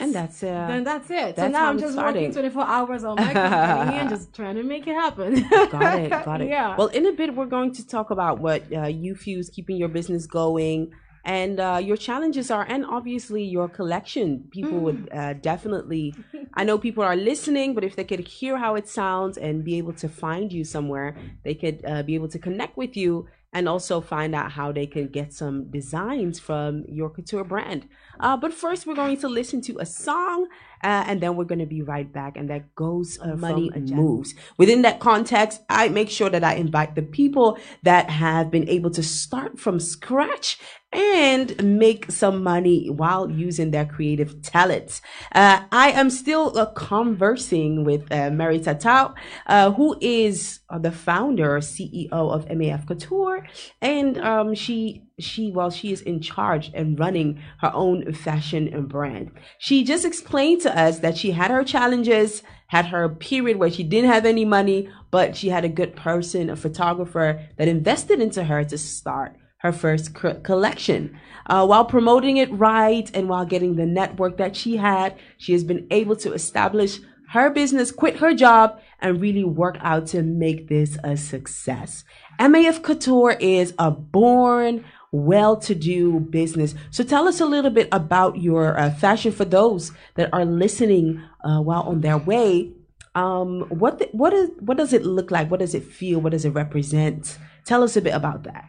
And 0.00 0.12
that's 0.12 0.42
uh 0.42 0.66
Then 0.66 0.82
that's 0.82 1.08
it. 1.08 1.36
so 1.36 1.46
now 1.46 1.68
I'm 1.68 1.78
just 1.78 1.96
working 1.96 2.32
24 2.32 2.66
hours 2.66 3.04
on 3.04 3.14
my 3.14 3.32
company 3.32 3.98
and 4.00 4.10
just 4.10 4.34
trying 4.34 4.56
to 4.56 4.64
make 4.64 4.88
it 4.88 4.94
happen. 4.94 5.48
got 5.70 5.98
it, 6.00 6.10
got 6.10 6.40
it. 6.40 6.48
Yeah. 6.56 6.74
Well, 6.76 6.88
in 6.88 7.06
a 7.06 7.12
bit, 7.12 7.34
we're 7.36 7.46
going 7.46 7.72
to 7.74 7.86
talk 7.86 8.10
about 8.10 8.40
what 8.40 8.64
uh, 8.72 8.86
you 8.86 9.14
fuse 9.14 9.50
keeping 9.50 9.76
your 9.76 9.88
business 9.88 10.26
going 10.26 10.90
and 11.24 11.58
uh, 11.58 11.80
your 11.82 11.96
challenges 11.96 12.50
are, 12.50 12.66
and 12.68 12.84
obviously 12.84 13.42
your 13.42 13.68
collection. 13.68 14.44
People 14.50 14.80
would 14.86 14.94
Mm. 15.10 15.18
uh, 15.18 15.32
definitely. 15.50 16.14
I 16.54 16.62
know 16.64 16.78
people 16.78 17.02
are 17.02 17.16
listening, 17.16 17.74
but 17.74 17.82
if 17.84 17.96
they 17.96 18.04
could 18.04 18.20
hear 18.38 18.58
how 18.58 18.74
it 18.76 18.86
sounds 18.88 19.36
and 19.38 19.64
be 19.64 19.76
able 19.78 19.94
to 19.94 20.08
find 20.08 20.52
you 20.52 20.64
somewhere, 20.64 21.16
they 21.42 21.54
could 21.54 21.76
uh, 21.84 22.02
be 22.02 22.14
able 22.14 22.28
to 22.28 22.38
connect 22.38 22.76
with 22.76 22.96
you 22.96 23.26
and 23.56 23.68
also 23.68 24.00
find 24.00 24.34
out 24.34 24.50
how 24.52 24.72
they 24.72 24.86
could 24.86 25.12
get 25.12 25.32
some 25.32 25.56
designs 25.70 26.40
from 26.40 26.84
your 26.88 27.08
couture 27.08 27.44
brand. 27.44 27.88
Uh, 28.20 28.36
but 28.36 28.52
first, 28.52 28.84
we're 28.86 28.94
going 29.04 29.16
to 29.24 29.28
listen 29.28 29.60
to 29.62 29.78
a 29.78 29.86
song, 29.86 30.48
uh, 30.84 31.04
and 31.06 31.20
then 31.20 31.34
we're 31.34 31.44
going 31.44 31.60
to 31.60 31.66
be 31.66 31.80
right 31.80 32.12
back. 32.12 32.36
And 32.36 32.50
that 32.50 32.74
goes 32.74 33.18
uh, 33.20 33.34
money 33.36 33.70
moves. 33.74 34.34
Within 34.58 34.82
that 34.82 35.00
context, 35.00 35.62
I 35.70 35.88
make 35.88 36.10
sure 36.10 36.28
that 36.28 36.44
I 36.44 36.54
invite 36.54 36.94
the 36.94 37.02
people 37.02 37.58
that 37.82 38.10
have 38.10 38.50
been 38.50 38.68
able 38.68 38.90
to 38.90 39.02
start 39.02 39.58
from 39.58 39.80
scratch 39.80 40.58
and 40.94 41.78
make 41.78 42.10
some 42.10 42.42
money 42.42 42.88
while 42.88 43.28
using 43.28 43.72
their 43.72 43.84
creative 43.84 44.42
talents. 44.42 45.00
Uh, 45.34 45.64
I 45.72 45.90
am 45.90 46.08
still 46.08 46.56
uh, 46.56 46.66
conversing 46.66 47.84
with 47.84 48.10
uh, 48.12 48.30
Mary 48.30 48.60
Tataw, 48.60 49.14
uh, 49.46 49.72
who 49.72 49.96
is 50.00 50.60
uh, 50.68 50.78
the 50.78 50.92
founder, 50.92 51.58
CEO 51.58 52.12
of 52.12 52.46
MAF 52.46 52.86
Couture, 52.86 53.46
and 53.82 54.18
um, 54.18 54.54
she 54.54 55.02
she 55.18 55.50
well 55.50 55.70
she 55.70 55.92
is 55.92 56.00
in 56.00 56.20
charge 56.20 56.70
and 56.74 56.98
running 56.98 57.40
her 57.60 57.70
own 57.72 58.12
fashion 58.12 58.68
and 58.72 58.88
brand. 58.88 59.30
She 59.58 59.84
just 59.84 60.04
explained 60.04 60.62
to 60.62 60.78
us 60.78 60.98
that 61.00 61.16
she 61.16 61.30
had 61.30 61.50
her 61.50 61.64
challenges, 61.64 62.42
had 62.68 62.86
her 62.86 63.08
period 63.08 63.58
where 63.58 63.70
she 63.70 63.84
didn't 63.84 64.10
have 64.10 64.26
any 64.26 64.44
money, 64.44 64.88
but 65.10 65.36
she 65.36 65.48
had 65.50 65.64
a 65.64 65.68
good 65.68 65.94
person, 65.94 66.50
a 66.50 66.56
photographer 66.56 67.40
that 67.56 67.68
invested 67.68 68.20
into 68.20 68.44
her 68.44 68.64
to 68.64 68.76
start 68.76 69.36
her 69.58 69.72
first 69.72 70.14
co- 70.14 70.40
collection. 70.40 71.18
Uh, 71.46 71.64
while 71.66 71.84
promoting 71.84 72.36
it 72.36 72.52
right 72.52 73.10
and 73.14 73.28
while 73.28 73.46
getting 73.46 73.76
the 73.76 73.86
network 73.86 74.36
that 74.36 74.56
she 74.56 74.76
had, 74.76 75.16
she 75.38 75.52
has 75.52 75.62
been 75.62 75.86
able 75.90 76.16
to 76.16 76.32
establish 76.32 76.98
her 77.30 77.50
business, 77.50 77.90
quit 77.90 78.18
her 78.18 78.34
job, 78.34 78.78
and 79.00 79.20
really 79.20 79.44
work 79.44 79.76
out 79.80 80.06
to 80.06 80.22
make 80.22 80.68
this 80.68 80.98
a 81.02 81.16
success. 81.16 82.04
MAF 82.38 82.82
Couture 82.82 83.36
is 83.40 83.74
a 83.78 83.90
born, 83.90 84.84
well 85.14 85.56
to 85.56 85.74
do 85.74 86.18
business. 86.18 86.74
So 86.90 87.04
tell 87.04 87.28
us 87.28 87.40
a 87.40 87.46
little 87.46 87.70
bit 87.70 87.88
about 87.92 88.38
your 88.42 88.78
uh, 88.78 88.90
fashion 88.90 89.30
for 89.32 89.44
those 89.44 89.92
that 90.16 90.28
are 90.32 90.44
listening 90.44 91.22
uh, 91.44 91.60
while 91.60 91.82
on 91.82 92.00
their 92.00 92.18
way. 92.18 92.72
Um, 93.14 93.62
what, 93.68 94.00
the, 94.00 94.08
what, 94.12 94.32
is, 94.32 94.50
what 94.58 94.76
does 94.76 94.92
it 94.92 95.06
look 95.06 95.30
like? 95.30 95.50
What 95.50 95.60
does 95.60 95.74
it 95.74 95.84
feel? 95.84 96.20
What 96.20 96.32
does 96.32 96.44
it 96.44 96.50
represent? 96.50 97.38
Tell 97.64 97.84
us 97.84 97.96
a 97.96 98.02
bit 98.02 98.14
about 98.14 98.42
that. 98.42 98.64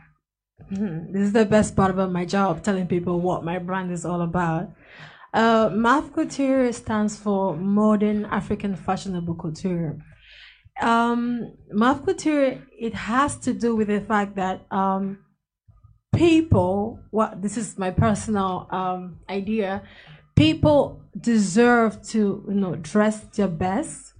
This 0.69 1.21
is 1.21 1.33
the 1.33 1.45
best 1.45 1.75
part 1.75 1.91
about 1.91 2.11
my 2.11 2.25
job, 2.25 2.63
telling 2.63 2.87
people 2.87 3.19
what 3.19 3.43
my 3.43 3.59
brand 3.59 3.91
is 3.91 4.05
all 4.05 4.21
about. 4.21 4.71
Uh, 5.33 5.69
MAF 5.69 6.13
Couture 6.13 6.71
stands 6.71 7.17
for 7.17 7.55
Modern 7.57 8.25
African 8.25 8.75
Fashionable 8.75 9.35
Couture. 9.35 9.97
Um, 10.81 11.53
MAF 11.73 12.05
Couture, 12.05 12.61
it 12.71 12.93
has 12.93 13.37
to 13.39 13.53
do 13.53 13.75
with 13.75 13.87
the 13.87 14.01
fact 14.01 14.35
that 14.37 14.65
um, 14.71 15.24
people, 16.15 16.99
what 17.11 17.41
this 17.41 17.57
is 17.57 17.77
my 17.77 17.91
personal 17.91 18.67
um, 18.71 19.17
idea, 19.29 19.83
people 20.35 21.01
deserve 21.19 22.01
to 22.09 22.43
you 22.47 22.53
know 22.53 22.75
dress 22.75 23.21
their 23.35 23.47
best 23.47 24.13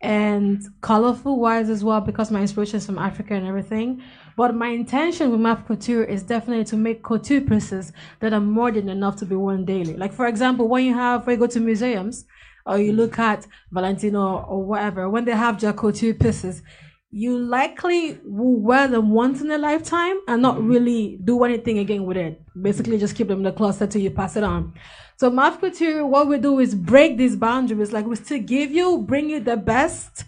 and 0.00 0.62
colorful 0.80 1.38
wise 1.38 1.68
as 1.68 1.84
well 1.84 2.00
because 2.00 2.30
my 2.30 2.40
inspiration 2.40 2.76
is 2.76 2.86
from 2.86 2.98
Africa 2.98 3.34
and 3.34 3.46
everything. 3.46 4.02
But 4.36 4.54
my 4.54 4.68
intention 4.68 5.30
with 5.30 5.40
MAF 5.40 5.66
Couture 5.66 6.04
is 6.04 6.22
definitely 6.22 6.64
to 6.66 6.76
make 6.76 7.02
couture 7.02 7.42
pieces 7.42 7.92
that 8.20 8.32
are 8.32 8.40
more 8.40 8.70
than 8.70 8.88
enough 8.88 9.16
to 9.16 9.26
be 9.26 9.36
worn 9.36 9.66
daily. 9.66 9.96
Like 9.96 10.14
for 10.14 10.26
example, 10.26 10.68
when 10.68 10.84
you 10.84 10.94
have 10.94 11.26
when 11.26 11.36
you 11.36 11.40
go 11.40 11.46
to 11.48 11.60
museums 11.60 12.24
or 12.64 12.78
you 12.78 12.92
look 12.92 13.18
at 13.18 13.46
Valentino 13.70 14.44
or 14.48 14.62
whatever, 14.64 15.08
when 15.10 15.24
they 15.26 15.32
have 15.32 15.60
their 15.60 15.74
couture 15.74 16.14
pieces, 16.14 16.62
you 17.10 17.36
likely 17.36 18.18
will 18.24 18.60
wear 18.60 18.86
them 18.86 19.10
once 19.10 19.40
in 19.40 19.50
a 19.50 19.58
lifetime 19.58 20.20
and 20.28 20.40
not 20.42 20.56
mm-hmm. 20.56 20.68
really 20.68 21.18
do 21.24 21.42
anything 21.42 21.78
again 21.78 22.04
with 22.04 22.16
it. 22.16 22.40
Basically, 22.60 22.98
just 22.98 23.16
keep 23.16 23.28
them 23.28 23.38
in 23.38 23.44
the 23.44 23.52
closet 23.52 23.90
till 23.90 24.00
you 24.00 24.10
pass 24.10 24.36
it 24.36 24.44
on. 24.44 24.74
So, 25.16 25.30
MAF 25.30 25.60
Couture, 25.60 26.06
what 26.06 26.28
we 26.28 26.38
do 26.38 26.60
is 26.60 26.74
break 26.74 27.18
these 27.18 27.36
boundaries. 27.36 27.92
Like, 27.92 28.06
we 28.06 28.16
still 28.16 28.40
give 28.40 28.70
you, 28.70 28.98
bring 28.98 29.28
you 29.28 29.40
the 29.40 29.56
best 29.56 30.24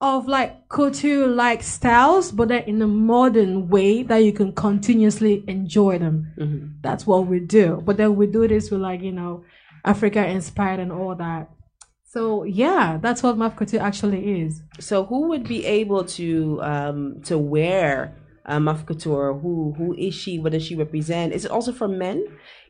of 0.00 0.26
like 0.26 0.68
couture 0.70 1.26
like 1.26 1.62
styles, 1.62 2.32
but 2.32 2.48
then 2.48 2.62
in 2.62 2.80
a 2.80 2.86
modern 2.86 3.68
way 3.68 4.02
that 4.02 4.18
you 4.18 4.32
can 4.32 4.52
continuously 4.52 5.44
enjoy 5.46 5.98
them. 5.98 6.32
Mm-hmm. 6.38 6.66
That's 6.80 7.06
what 7.06 7.26
we 7.26 7.40
do. 7.40 7.82
But 7.84 7.98
then 7.98 8.16
we 8.16 8.26
do 8.26 8.48
this 8.48 8.70
with 8.70 8.80
like, 8.80 9.02
you 9.02 9.12
know, 9.12 9.44
Africa 9.84 10.26
inspired 10.26 10.80
and 10.80 10.90
all 10.90 11.14
that. 11.16 11.50
So 12.12 12.42
yeah, 12.42 12.98
that's 13.00 13.22
what 13.22 13.36
MAF 13.36 13.54
Couture 13.54 13.80
actually 13.80 14.42
is. 14.42 14.62
So 14.80 15.04
who 15.04 15.28
would 15.28 15.46
be 15.46 15.64
able 15.64 16.04
to 16.18 16.60
um, 16.60 17.20
to 17.26 17.38
wear 17.38 18.16
uh, 18.44 18.58
Maf 18.58 18.84
Couture? 18.84 19.32
Who 19.34 19.72
who 19.78 19.94
is 19.94 20.12
she? 20.12 20.40
What 20.40 20.50
does 20.50 20.64
she 20.64 20.74
represent? 20.74 21.32
Is 21.32 21.44
it 21.44 21.52
also 21.52 21.70
for 21.70 21.86
men? 21.86 22.26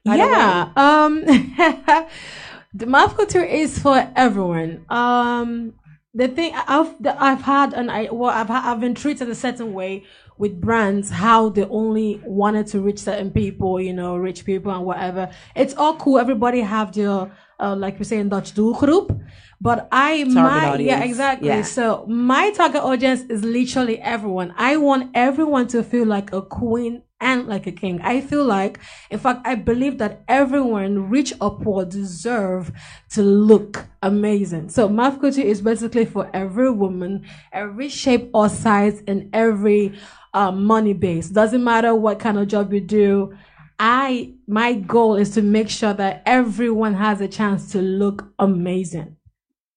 I 0.06 0.16
don't 0.18 0.30
yeah. 0.30 0.72
Um 0.76 1.24
the 2.74 2.84
MAF 2.84 3.16
Couture 3.16 3.42
is 3.42 3.78
for 3.78 4.12
everyone. 4.14 4.84
Um 4.90 5.72
the 6.12 6.28
thing 6.28 6.52
I've 6.54 7.02
the, 7.02 7.16
I've 7.22 7.40
had 7.40 7.72
and 7.72 7.90
I 7.90 8.10
well 8.12 8.28
I've 8.30 8.50
I've 8.50 8.80
been 8.80 8.94
treated 8.94 9.30
a 9.30 9.34
certain 9.34 9.72
way 9.72 10.04
with 10.36 10.60
brands 10.60 11.10
how 11.10 11.48
they 11.48 11.64
only 11.64 12.20
wanted 12.24 12.66
to 12.68 12.80
reach 12.80 12.98
certain 12.98 13.30
people, 13.30 13.80
you 13.80 13.92
know, 13.94 14.16
rich 14.16 14.44
people 14.44 14.72
and 14.72 14.84
whatever. 14.84 15.30
It's 15.54 15.74
all 15.74 15.96
cool. 15.96 16.18
Everybody 16.18 16.60
have 16.60 16.92
their 16.92 17.30
uh, 17.60 17.76
like 17.76 17.98
we 17.98 18.04
say 18.04 18.18
in 18.18 18.28
Dutch 18.28 18.54
doelgroep. 18.54 19.20
But 19.60 19.88
I 19.92 20.24
my 20.24 20.78
yeah 20.78 21.02
exactly. 21.02 21.48
Yeah. 21.48 21.62
So 21.62 22.06
my 22.06 22.50
target 22.52 22.82
audience 22.82 23.22
is 23.28 23.44
literally 23.44 24.00
everyone. 24.00 24.54
I 24.56 24.78
want 24.78 25.10
everyone 25.14 25.66
to 25.68 25.82
feel 25.82 26.06
like 26.06 26.32
a 26.32 26.40
queen 26.40 27.02
and 27.20 27.46
like 27.46 27.66
a 27.66 27.72
king. 27.72 28.00
I 28.00 28.22
feel 28.22 28.44
like, 28.44 28.80
in 29.10 29.18
fact, 29.18 29.46
I 29.46 29.54
believe 29.54 29.98
that 29.98 30.22
everyone, 30.26 31.10
rich 31.10 31.34
or 31.40 31.58
poor, 31.58 31.84
deserve 31.84 32.72
to 33.10 33.22
look 33.22 33.86
amazing. 34.02 34.70
So 34.70 34.88
MAF 34.88 35.20
Couture 35.20 35.44
is 35.44 35.60
basically 35.60 36.06
for 36.06 36.30
every 36.32 36.70
woman, 36.70 37.26
every 37.52 37.90
shape 37.90 38.30
or 38.32 38.48
size, 38.48 39.02
and 39.06 39.28
every 39.34 39.98
um, 40.32 40.64
money 40.64 40.94
base. 40.94 41.28
Doesn't 41.28 41.62
matter 41.62 41.94
what 41.94 42.18
kind 42.18 42.38
of 42.38 42.48
job 42.48 42.72
you 42.72 42.80
do. 42.80 43.34
I 43.80 44.34
my 44.46 44.74
goal 44.74 45.16
is 45.16 45.30
to 45.30 45.42
make 45.42 45.70
sure 45.70 45.94
that 45.94 46.22
everyone 46.26 46.94
has 46.94 47.20
a 47.22 47.26
chance 47.26 47.72
to 47.72 47.80
look 47.80 48.30
amazing. 48.38 49.16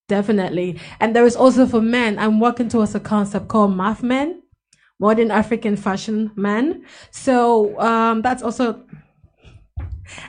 Definitely. 0.09 0.79
And 0.99 1.15
there 1.15 1.25
is 1.25 1.37
also 1.37 1.65
for 1.65 1.81
men, 1.81 2.19
I'm 2.19 2.41
working 2.41 2.67
towards 2.67 2.93
a 2.93 2.99
concept 2.99 3.47
called 3.47 3.71
MAF 3.71 4.03
Men, 4.03 4.43
Modern 4.99 5.31
African 5.31 5.77
Fashion 5.77 6.31
Men. 6.35 6.85
So 7.11 7.79
um, 7.79 8.21
that's 8.21 8.43
also 8.43 8.83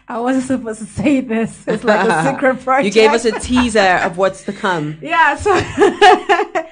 I 0.08 0.20
wasn't 0.20 0.44
supposed 0.44 0.80
to 0.80 0.87
say 0.87 1.20
this. 1.20 1.66
It's 1.66 1.84
like 1.84 2.08
a 2.08 2.24
secret 2.32 2.60
project. 2.62 2.87
you 2.87 2.92
gave 2.92 3.10
us 3.10 3.24
a 3.24 3.38
teaser 3.40 3.80
of 3.80 4.16
what's 4.16 4.44
to 4.44 4.52
come. 4.52 4.98
Yeah, 5.02 5.37
so 5.37 5.52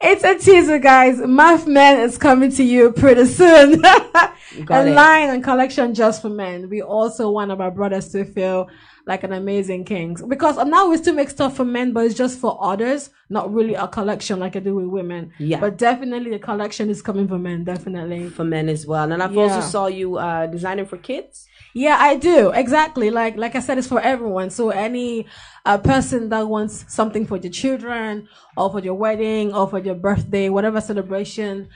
it's 0.00 0.24
a 0.24 0.38
teaser, 0.38 0.78
guys. 0.78 1.18
MAF 1.18 1.66
Men 1.66 2.00
is 2.00 2.16
coming 2.16 2.50
to 2.52 2.64
you 2.64 2.92
pretty 2.92 3.26
soon. 3.26 3.84
a 3.84 4.32
it. 4.56 4.94
line 4.94 5.30
and 5.30 5.44
collection 5.44 5.94
just 5.94 6.22
for 6.22 6.30
men. 6.30 6.70
We 6.70 6.80
also 6.80 7.30
want 7.30 7.52
our 7.52 7.70
brothers 7.70 8.10
to 8.12 8.24
feel 8.24 8.70
like 9.06 9.24
an 9.24 9.32
amazing 9.32 9.84
kings 9.84 10.22
because 10.22 10.56
now 10.66 10.88
we 10.88 10.96
still 10.96 11.14
make 11.14 11.30
stuff 11.30 11.56
for 11.56 11.64
men, 11.64 11.92
but 11.92 12.06
it's 12.06 12.14
just 12.14 12.38
for 12.38 12.56
others, 12.62 13.10
not 13.28 13.52
really 13.52 13.74
a 13.74 13.88
collection 13.88 14.38
like 14.38 14.56
I 14.56 14.60
do 14.60 14.74
with 14.74 14.86
women. 14.86 15.32
Yeah. 15.38 15.60
but 15.60 15.76
definitely 15.76 16.34
a 16.34 16.38
collection 16.38 16.88
is 16.90 17.02
coming 17.02 17.28
for 17.28 17.38
men. 17.38 17.64
Definitely. 17.64 18.30
For 18.30 18.44
men 18.44 18.68
as 18.68 18.86
well. 18.86 19.12
And 19.12 19.22
I've 19.22 19.36
also 19.36 19.60
saw 19.60 19.86
you 19.86 20.16
uh, 20.16 20.46
designing 20.46 20.86
for 20.86 20.96
kids. 20.96 21.46
Yeah, 21.74 21.96
I 21.98 22.16
do. 22.16 22.50
Exactly. 22.50 23.10
Like 23.10 23.36
like 23.36 23.54
I 23.54 23.60
said, 23.60 23.78
it's 23.78 23.86
for 23.86 24.00
everyone. 24.00 24.50
So 24.50 24.70
any 24.70 25.26
uh, 25.64 25.78
person 25.78 26.28
that 26.30 26.48
wants 26.48 26.84
something 26.88 27.26
for 27.26 27.36
your 27.36 27.52
children 27.52 28.28
or 28.56 28.70
for 28.70 28.80
your 28.80 28.94
wedding 28.94 29.52
or 29.54 29.68
for 29.68 29.78
your 29.78 29.94
birthday, 29.94 30.48
whatever 30.48 30.80
celebration, 30.80 31.68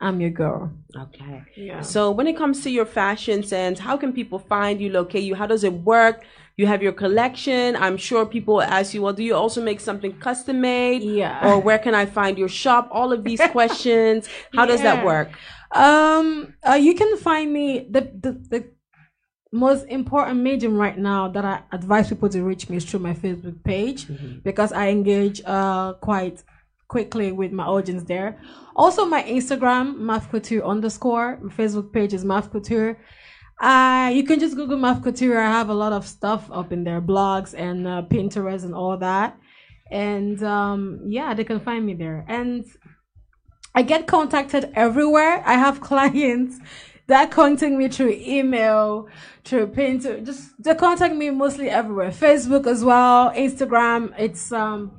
I'm 0.00 0.20
your 0.20 0.30
girl. 0.30 0.72
Okay. 0.96 1.42
Yeah. 1.56 1.82
So 1.82 2.10
when 2.10 2.26
it 2.26 2.36
comes 2.36 2.62
to 2.62 2.70
your 2.70 2.86
fashion 2.86 3.42
sense, 3.42 3.78
how 3.78 3.96
can 3.96 4.12
people 4.12 4.38
find 4.38 4.80
you, 4.80 4.90
locate 4.90 5.24
you? 5.24 5.34
How 5.34 5.46
does 5.46 5.62
it 5.62 5.72
work? 5.72 6.24
You 6.56 6.66
have 6.66 6.82
your 6.82 6.92
collection. 6.92 7.76
I'm 7.76 7.96
sure 7.96 8.24
people 8.24 8.62
ask 8.62 8.94
you, 8.94 9.02
well, 9.02 9.12
do 9.12 9.22
you 9.22 9.34
also 9.34 9.62
make 9.62 9.80
something 9.80 10.18
custom 10.18 10.60
made? 10.60 11.02
Yeah. 11.02 11.46
Or 11.46 11.58
where 11.58 11.78
can 11.78 11.94
I 11.94 12.06
find 12.06 12.38
your 12.38 12.48
shop? 12.48 12.88
All 12.90 13.12
of 13.12 13.24
these 13.24 13.40
questions. 13.52 14.28
How 14.54 14.64
does 14.66 14.82
that 14.82 15.04
work? 15.04 15.30
Um, 15.72 16.54
uh, 16.66 16.74
you 16.74 16.94
can 16.94 17.16
find 17.18 17.52
me 17.52 17.86
the, 17.88 18.00
the 18.00 18.32
the 18.32 18.70
most 19.52 19.84
important 19.88 20.40
medium 20.40 20.76
right 20.76 20.96
now 20.96 21.28
that 21.28 21.44
I 21.44 21.62
advise 21.72 22.08
people 22.08 22.28
to 22.28 22.42
reach 22.42 22.68
me 22.68 22.76
is 22.76 22.84
through 22.84 23.00
my 23.00 23.14
Facebook 23.14 23.62
page 23.64 24.06
because 24.44 24.72
I 24.72 24.88
engage 24.88 25.42
uh 25.44 25.94
quite 25.94 26.44
quickly 26.90 27.32
with 27.32 27.52
my 27.52 27.64
audience 27.64 28.02
there. 28.04 28.38
Also, 28.76 29.04
my 29.06 29.22
Instagram 29.22 29.96
MAF 29.96 30.28
Couture 30.30 30.64
underscore 30.64 31.38
my 31.40 31.52
Facebook 31.52 31.92
page 31.92 32.12
is 32.12 32.24
MAF 32.24 32.50
Couture. 32.50 32.98
Uh, 33.60 34.10
you 34.12 34.24
can 34.24 34.40
just 34.40 34.56
Google 34.56 34.78
MAF 34.78 35.02
Couture. 35.02 35.38
I 35.38 35.50
have 35.50 35.68
a 35.68 35.74
lot 35.74 35.92
of 35.92 36.06
stuff 36.06 36.50
up 36.50 36.72
in 36.72 36.84
there, 36.84 37.00
blogs 37.00 37.54
and 37.54 37.86
uh, 37.86 38.02
Pinterest 38.10 38.64
and 38.64 38.74
all 38.74 38.96
that. 38.98 39.38
And 39.90 40.42
um, 40.42 41.00
yeah, 41.06 41.34
they 41.34 41.44
can 41.44 41.60
find 41.60 41.84
me 41.84 41.94
there. 41.94 42.24
And 42.28 42.64
I 43.74 43.82
get 43.82 44.06
contacted 44.06 44.72
everywhere. 44.74 45.42
I 45.46 45.54
have 45.54 45.80
clients 45.90 46.58
that 47.10 47.30
contacting 47.30 47.78
me 47.78 47.88
through 47.88 48.16
email, 48.18 49.08
through 49.44 49.68
Pinterest. 49.68 50.24
Just 50.24 50.62
they 50.62 50.74
contact 50.74 51.14
me 51.14 51.30
mostly 51.30 51.68
everywhere. 51.68 52.10
Facebook 52.10 52.66
as 52.66 52.84
well, 52.84 53.30
Instagram. 53.32 54.14
It's 54.18 54.50
um, 54.52 54.92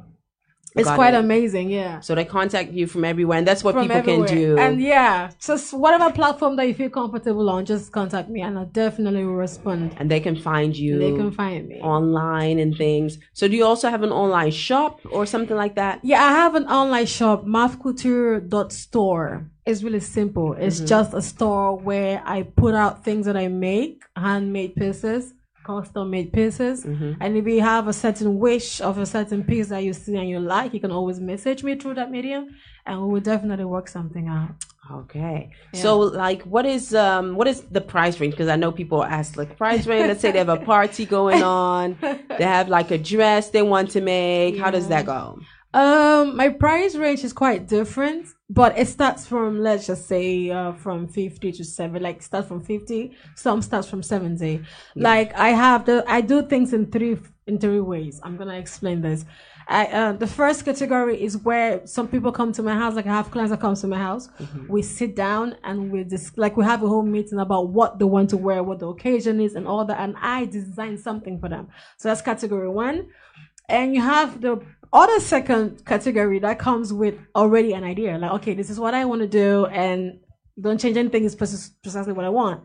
it's 0.76 0.88
Got 0.88 0.96
quite 0.96 1.14
it. 1.14 1.20
amazing. 1.20 1.70
Yeah. 1.70 2.00
So 2.00 2.16
they 2.16 2.24
contact 2.26 2.72
you 2.72 2.88
from 2.88 3.04
everywhere, 3.06 3.38
and 3.40 3.48
that's 3.48 3.64
what 3.64 3.74
From 3.74 3.84
people 3.84 3.98
everywhere. 3.98 4.28
can 4.28 4.38
do. 4.38 4.58
And 4.58 4.82
yeah, 4.82 5.30
just 5.40 5.74
whatever 5.74 6.10
platform 6.12 6.56
that 6.56 6.68
you 6.68 6.74
feel 6.74 6.90
comfortable 6.90 7.50
on, 7.50 7.66
just 7.66 7.92
contact 7.92 8.30
me 8.30 8.42
and 8.42 8.58
I 8.58 8.64
definitely 8.66 9.26
will 9.26 9.36
respond. 9.36 9.96
And 10.00 10.10
they 10.10 10.20
can 10.22 10.36
find 10.36 10.76
you 10.76 10.98
They 11.00 11.14
can 11.14 11.32
find 11.32 11.68
me. 11.68 11.80
online 11.82 12.58
and 12.60 12.76
things. 12.76 13.18
So 13.34 13.48
do 13.48 13.56
you 13.56 13.66
also 13.66 13.90
have 13.90 14.04
an 14.04 14.12
online 14.12 14.52
shop 14.52 15.00
or 15.12 15.26
something 15.26 15.56
like 15.58 15.76
that? 15.76 16.00
Yeah, 16.04 16.24
I 16.24 16.32
have 16.32 16.56
an 16.56 16.66
online 16.68 17.06
shop, 17.06 17.46
mafcouture.store. 17.46 19.48
It's 19.66 19.84
really 19.84 20.00
simple. 20.00 20.54
It's 20.54 20.78
Mm-hmm. 20.78 20.86
just 20.88 21.14
a 21.14 21.22
store 21.22 21.78
where 21.78 22.22
I 22.26 22.44
put 22.44 22.74
out 22.76 23.04
things 23.04 23.26
that 23.26 23.38
I 23.38 23.48
make, 23.48 24.04
handmade 24.16 24.76
pieces, 24.76 25.34
custom 25.64 26.10
made 26.10 26.34
pieces. 26.34 26.86
Mm-hmm. 26.86 27.14
And 27.22 27.38
if 27.38 27.46
you 27.48 27.62
have 27.62 27.88
a 27.88 27.94
certain 27.94 28.40
wish 28.40 28.82
of 28.82 28.98
a 28.98 29.06
certain 29.06 29.44
piece 29.44 29.70
that 29.70 29.84
you 29.84 29.94
see 29.94 30.16
and 30.16 30.30
you 30.30 30.40
like, 30.40 30.74
you 30.74 30.80
can 30.80 30.92
always 30.92 31.20
message 31.20 31.64
me 31.64 31.76
through 31.76 31.96
that 31.96 32.12
medium 32.12 32.56
and 32.86 33.02
we 33.02 33.08
will 33.14 33.22
definitely 33.22 33.66
work 33.66 33.88
something 33.88 34.28
out. 34.28 34.52
Okay. 34.92 35.52
So 35.74 36.00
like 36.00 36.42
what 36.44 36.66
is 36.66 36.94
um 36.94 37.36
what 37.36 37.48
is 37.48 37.62
the 37.62 37.82
price 37.82 38.20
range? 38.20 38.34
Because 38.34 38.50
I 38.50 38.56
know 38.56 38.72
people 38.72 39.04
ask 39.04 39.38
like 39.38 39.58
price 39.58 39.86
range. 39.88 40.08
Let's 40.08 40.22
say 40.22 40.32
they 40.32 40.40
have 40.40 40.50
a 40.50 40.58
party 40.58 41.06
going 41.06 41.44
on. 41.68 41.98
They 42.02 42.44
have 42.44 42.68
like 42.68 42.92
a 42.92 42.98
dress 42.98 43.50
they 43.50 43.62
want 43.62 43.92
to 43.92 44.02
make. 44.02 44.58
How 44.58 44.72
does 44.72 44.88
that 44.90 45.06
go? 45.06 45.40
Um, 45.74 46.36
my 46.36 46.50
price 46.50 46.96
range 46.96 47.24
is 47.24 47.32
quite 47.32 47.68
different, 47.68 48.28
but 48.50 48.78
it 48.78 48.90
starts 48.90 49.26
from 49.26 49.60
let's 49.60 49.88
just 49.88 50.06
say 50.06 50.50
uh, 50.50 50.74
from 50.74 51.08
fifty 51.08 51.52
to 51.54 51.64
seven. 51.64 52.04
Like 52.04 52.22
start 52.22 52.48
from 52.48 52.62
fifty, 52.62 53.16
some 53.36 53.62
starts 53.62 53.90
from 53.90 54.04
seventy. 54.04 54.64
Like 54.96 55.34
I 55.36 55.50
have 55.50 55.86
the 55.86 56.04
I 56.08 56.22
do 56.22 56.42
things 56.42 56.74
in 56.74 56.92
three 56.92 57.18
in 57.48 57.58
three 57.58 57.80
ways. 57.80 58.20
I'm 58.22 58.36
gonna 58.36 58.58
explain 58.58 59.02
this. 59.02 59.24
I 59.70 59.86
uh, 59.86 60.12
the 60.12 60.28
first 60.28 60.66
category 60.66 61.24
is 61.24 61.38
where 61.38 61.88
some 61.88 62.10
people 62.10 62.34
come 62.34 62.52
to 62.54 62.64
my 62.64 62.76
house. 62.76 62.96
Like 62.96 63.06
I 63.06 63.16
have 63.16 63.32
clients 63.32 63.52
that 63.52 63.62
come 63.62 63.76
to 63.76 63.88
my 63.88 63.98
house. 63.98 64.28
We 64.68 64.82
sit 64.82 65.16
down 65.16 65.56
and 65.64 65.90
we 65.90 66.04
just 66.04 66.38
like 66.38 66.58
we 66.58 66.66
have 66.66 66.84
a 66.84 66.88
whole 66.88 67.04
meeting 67.04 67.40
about 67.40 67.70
what 67.70 67.98
they 67.98 68.06
want 68.06 68.30
to 68.32 68.38
wear, 68.38 68.62
what 68.62 68.80
the 68.80 68.88
occasion 68.88 69.40
is, 69.40 69.56
and 69.56 69.66
all 69.66 69.86
that. 69.86 70.02
And 70.02 70.16
I 70.22 70.46
design 70.46 70.98
something 70.98 71.40
for 71.40 71.48
them. 71.48 71.70
So 71.98 72.10
that's 72.10 72.22
category 72.22 72.68
one 72.68 73.08
and 73.70 73.96
you 73.96 74.02
have 74.02 74.42
the 74.42 74.62
other 74.94 75.20
second 75.20 75.86
category 75.86 76.40
that 76.40 76.60
comes 76.60 76.92
with 76.92 77.16
already 77.36 77.74
an 77.74 77.84
idea. 77.84 78.18
Like 78.18 78.32
okay 78.32 78.54
this 78.54 78.70
is 78.70 78.80
what 78.80 78.94
i 78.94 79.06
want 79.06 79.22
to 79.22 79.28
do 79.28 79.66
and 79.68 80.20
don't 80.60 80.80
change 80.80 80.98
anything 80.98 81.24
it's 81.26 81.36
precisely 81.36 82.14
what 82.14 82.26
i 82.26 82.30
want. 82.30 82.64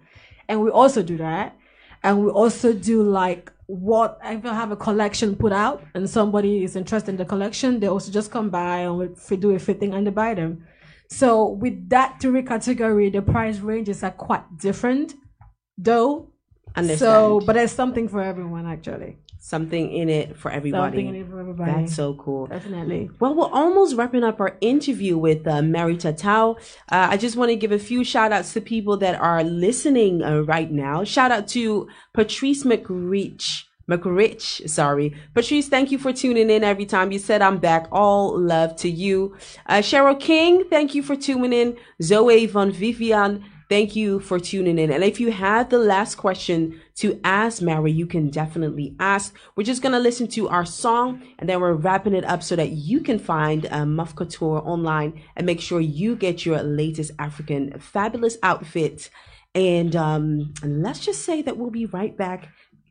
And 0.48 0.62
we 0.62 0.70
also 0.70 1.02
do 1.02 1.16
that. 1.18 1.56
And 2.02 2.24
we 2.24 2.30
also 2.30 2.72
do 2.72 3.02
like 3.02 3.52
what 3.66 4.18
if 4.24 4.44
i 4.44 4.54
have 4.54 4.70
a 4.70 4.76
collection 4.76 5.34
put 5.34 5.52
out 5.52 5.82
and 5.94 6.08
somebody 6.08 6.62
is 6.62 6.76
interested 6.76 7.10
in 7.10 7.16
the 7.16 7.24
collection 7.24 7.80
they 7.80 7.88
also 7.88 8.12
just 8.12 8.30
come 8.30 8.48
by 8.48 8.78
and 8.78 8.96
we 8.96 9.36
do 9.36 9.50
a 9.50 9.58
fitting 9.58 9.94
and 9.94 10.06
they 10.06 10.10
buy 10.10 10.34
them. 10.34 10.66
So 11.08 11.48
with 11.48 11.88
that 11.90 12.20
three 12.20 12.42
category 12.42 13.10
the 13.10 13.22
price 13.22 13.58
ranges 13.58 14.02
are 14.02 14.10
quite 14.10 14.58
different 14.58 15.14
though. 15.78 16.30
Understand. 16.74 16.98
so 16.98 17.40
but 17.46 17.54
there's 17.54 17.72
something 17.72 18.08
for 18.08 18.20
everyone 18.20 18.66
actually 18.66 19.16
something 19.46 19.92
in 19.92 20.08
it 20.08 20.36
for 20.36 20.50
everybody. 20.50 20.96
something 20.96 21.06
in 21.06 21.14
it 21.14 21.30
for 21.30 21.38
everybody 21.38 21.70
That's 21.70 21.94
so 21.94 22.14
cool. 22.14 22.48
Definitely. 22.48 23.10
Well, 23.20 23.32
we're 23.32 23.48
almost 23.48 23.94
wrapping 23.94 24.24
up 24.24 24.40
our 24.40 24.56
interview 24.60 25.16
with 25.16 25.46
uh, 25.46 25.62
Mary 25.62 25.96
Tataw. 25.96 26.56
Uh, 26.90 27.08
I 27.10 27.16
just 27.16 27.36
want 27.36 27.50
to 27.50 27.56
give 27.56 27.70
a 27.70 27.78
few 27.78 28.02
shout 28.02 28.32
outs 28.32 28.52
to 28.54 28.60
people 28.60 28.96
that 28.96 29.14
are 29.20 29.44
listening 29.44 30.20
uh, 30.20 30.40
right 30.40 30.68
now. 30.68 31.04
Shout 31.04 31.30
out 31.30 31.46
to 31.48 31.88
Patrice 32.12 32.64
McRich. 32.64 33.62
McRich, 33.88 34.68
sorry. 34.68 35.14
Patrice, 35.32 35.68
thank 35.68 35.92
you 35.92 35.98
for 35.98 36.12
tuning 36.12 36.50
in 36.50 36.64
every 36.64 36.84
time. 36.84 37.12
You 37.12 37.20
said 37.20 37.40
I'm 37.40 37.58
back. 37.58 37.86
All 37.92 38.36
love 38.36 38.74
to 38.76 38.90
you. 38.90 39.36
Uh, 39.66 39.74
Cheryl 39.76 40.18
King, 40.18 40.64
thank 40.68 40.96
you 40.96 41.04
for 41.04 41.14
tuning 41.14 41.52
in. 41.52 41.76
Zoe 42.02 42.46
Von 42.46 42.72
Vivian, 42.72 43.44
thank 43.68 43.96
you 43.96 44.20
for 44.20 44.38
tuning 44.38 44.78
in. 44.78 44.90
And 44.90 45.02
if 45.02 45.20
you 45.20 45.32
have 45.32 45.68
the 45.70 45.78
last 45.78 46.16
question 46.16 46.80
to 46.96 47.20
ask 47.24 47.62
Mary, 47.62 47.92
you 47.92 48.06
can 48.06 48.30
definitely 48.30 48.94
ask. 48.98 49.34
We're 49.56 49.64
just 49.64 49.82
going 49.82 49.92
to 49.92 49.98
listen 49.98 50.28
to 50.28 50.48
our 50.48 50.64
song 50.64 51.22
and 51.38 51.48
then 51.48 51.60
we're 51.60 51.74
wrapping 51.74 52.14
it 52.14 52.24
up 52.24 52.42
so 52.42 52.56
that 52.56 52.70
you 52.70 53.00
can 53.00 53.18
find 53.18 53.66
uh, 53.66 53.84
MAF 53.84 54.14
Couture 54.14 54.62
online 54.64 55.20
and 55.36 55.46
make 55.46 55.60
sure 55.60 55.80
you 55.80 56.16
get 56.16 56.46
your 56.46 56.62
latest 56.62 57.12
African 57.18 57.78
fabulous 57.78 58.36
outfit. 58.42 59.10
And 59.54 59.96
um, 59.96 60.54
let's 60.62 61.00
just 61.00 61.24
say 61.24 61.42
that 61.42 61.56
we'll 61.56 61.70
be 61.70 61.86
right 61.86 62.16
back 62.16 62.48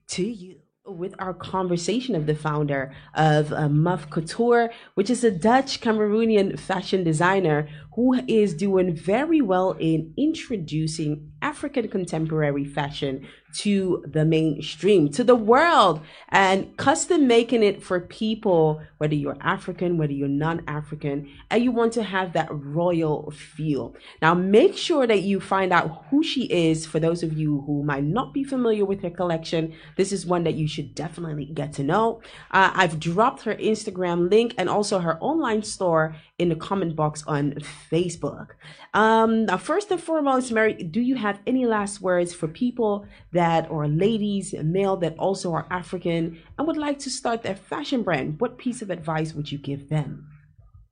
to 0.08 0.24
you 0.24 0.60
with 0.86 1.16
our 1.20 1.34
conversation 1.34 2.16
of 2.16 2.26
the 2.26 2.36
founder 2.36 2.94
of 3.16 3.52
uh, 3.52 3.68
MAF 3.68 4.10
Couture, 4.10 4.70
which 4.94 5.10
is 5.10 5.24
a 5.24 5.32
Dutch 5.32 5.82
Cameroonian 5.82 6.60
fashion 6.60 7.04
designer 7.04 7.68
who 7.96 8.14
is 8.28 8.54
doing 8.54 8.96
very 8.96 9.42
well 9.42 9.72
in 9.80 10.14
introducing 10.18 11.32
African 11.46 11.88
contemporary 11.90 12.66
fashion 12.66 13.28
to 13.58 14.04
the 14.08 14.26
mainstream, 14.26 15.10
to 15.10 15.24
the 15.24 15.36
world, 15.36 16.02
and 16.30 16.76
custom 16.76 17.28
making 17.28 17.62
it 17.62 17.84
for 17.84 18.00
people, 18.00 18.82
whether 18.98 19.14
you're 19.14 19.38
African, 19.40 19.98
whether 20.00 20.12
you're 20.12 20.28
non 20.28 20.64
African, 20.68 21.30
and 21.52 21.64
you 21.64 21.72
want 21.72 21.94
to 21.94 22.04
have 22.04 22.34
that 22.34 22.50
royal 22.52 23.32
feel. 23.32 23.96
Now, 24.24 24.34
make 24.34 24.76
sure 24.76 25.06
that 25.06 25.22
you 25.22 25.40
find 25.40 25.72
out 25.72 26.06
who 26.10 26.24
she 26.24 26.46
is 26.46 26.88
for 26.88 27.00
those 27.00 27.22
of 27.22 27.34
you 27.34 27.62
who 27.68 27.84
might 27.84 28.04
not 28.04 28.34
be 28.34 28.44
familiar 28.44 28.84
with 28.84 29.04
her 29.04 29.12
collection. 29.12 29.74
This 29.98 30.12
is 30.12 30.26
one 30.26 30.46
that 30.46 30.56
you 30.56 30.68
should 30.68 30.96
definitely 30.96 31.46
get 31.46 31.74
to 31.74 31.84
know. 31.84 32.22
Uh, 32.50 32.72
I've 32.74 33.00
dropped 33.00 33.44
her 33.44 33.54
Instagram 33.54 34.32
link 34.32 34.56
and 34.58 34.68
also 34.68 34.98
her 34.98 35.20
online 35.22 35.62
store 35.62 36.16
in 36.38 36.50
the 36.50 36.56
comment 36.56 36.96
box 36.96 37.24
on 37.28 37.54
Facebook. 37.90 38.50
Um, 38.94 39.46
now, 39.46 39.58
first 39.58 39.90
and 39.92 40.02
foremost, 40.02 40.52
Mary, 40.52 40.74
do 40.74 41.00
you 41.00 41.16
have 41.16 41.40
any 41.48 41.66
last 41.66 42.02
words 42.02 42.34
for 42.34 42.48
people 42.48 43.06
that 43.32 43.70
or 43.72 43.88
ladies, 43.88 44.54
male 44.54 44.98
that 44.98 45.18
also 45.18 45.54
are 45.54 45.66
African 45.72 46.42
and 46.58 46.68
would 46.68 46.78
like 46.78 47.00
to 47.00 47.10
start 47.10 47.44
their 47.44 47.56
fashion 47.56 48.04
brand, 48.04 48.40
what 48.42 48.58
piece 48.58 48.82
of 48.82 48.90
advice 48.90 49.34
would 49.34 49.52
you 49.52 49.58
give 49.58 49.88
them? 49.88 50.28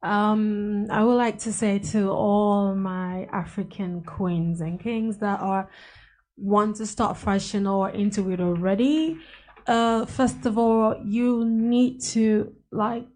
Um, 0.01 0.88
I 0.89 1.03
would 1.03 1.15
like 1.15 1.39
to 1.39 1.53
say 1.53 1.79
to 1.79 2.10
all 2.10 2.75
my 2.75 3.27
African 3.32 4.03
queens 4.03 4.62
and 4.62 4.79
kings 4.79 5.17
that 5.17 5.39
are 5.39 5.69
want 6.38 6.77
to 6.77 6.86
start 6.86 7.17
fashion 7.17 7.67
or 7.67 7.89
into 7.89 8.32
it 8.32 8.39
already. 8.39 9.17
Uh, 9.65 10.06
first 10.06 10.45
of 10.45 10.58
all, 10.58 10.95
you 11.06 11.45
need 11.45 12.01
to 12.01 12.53
like 12.71 13.12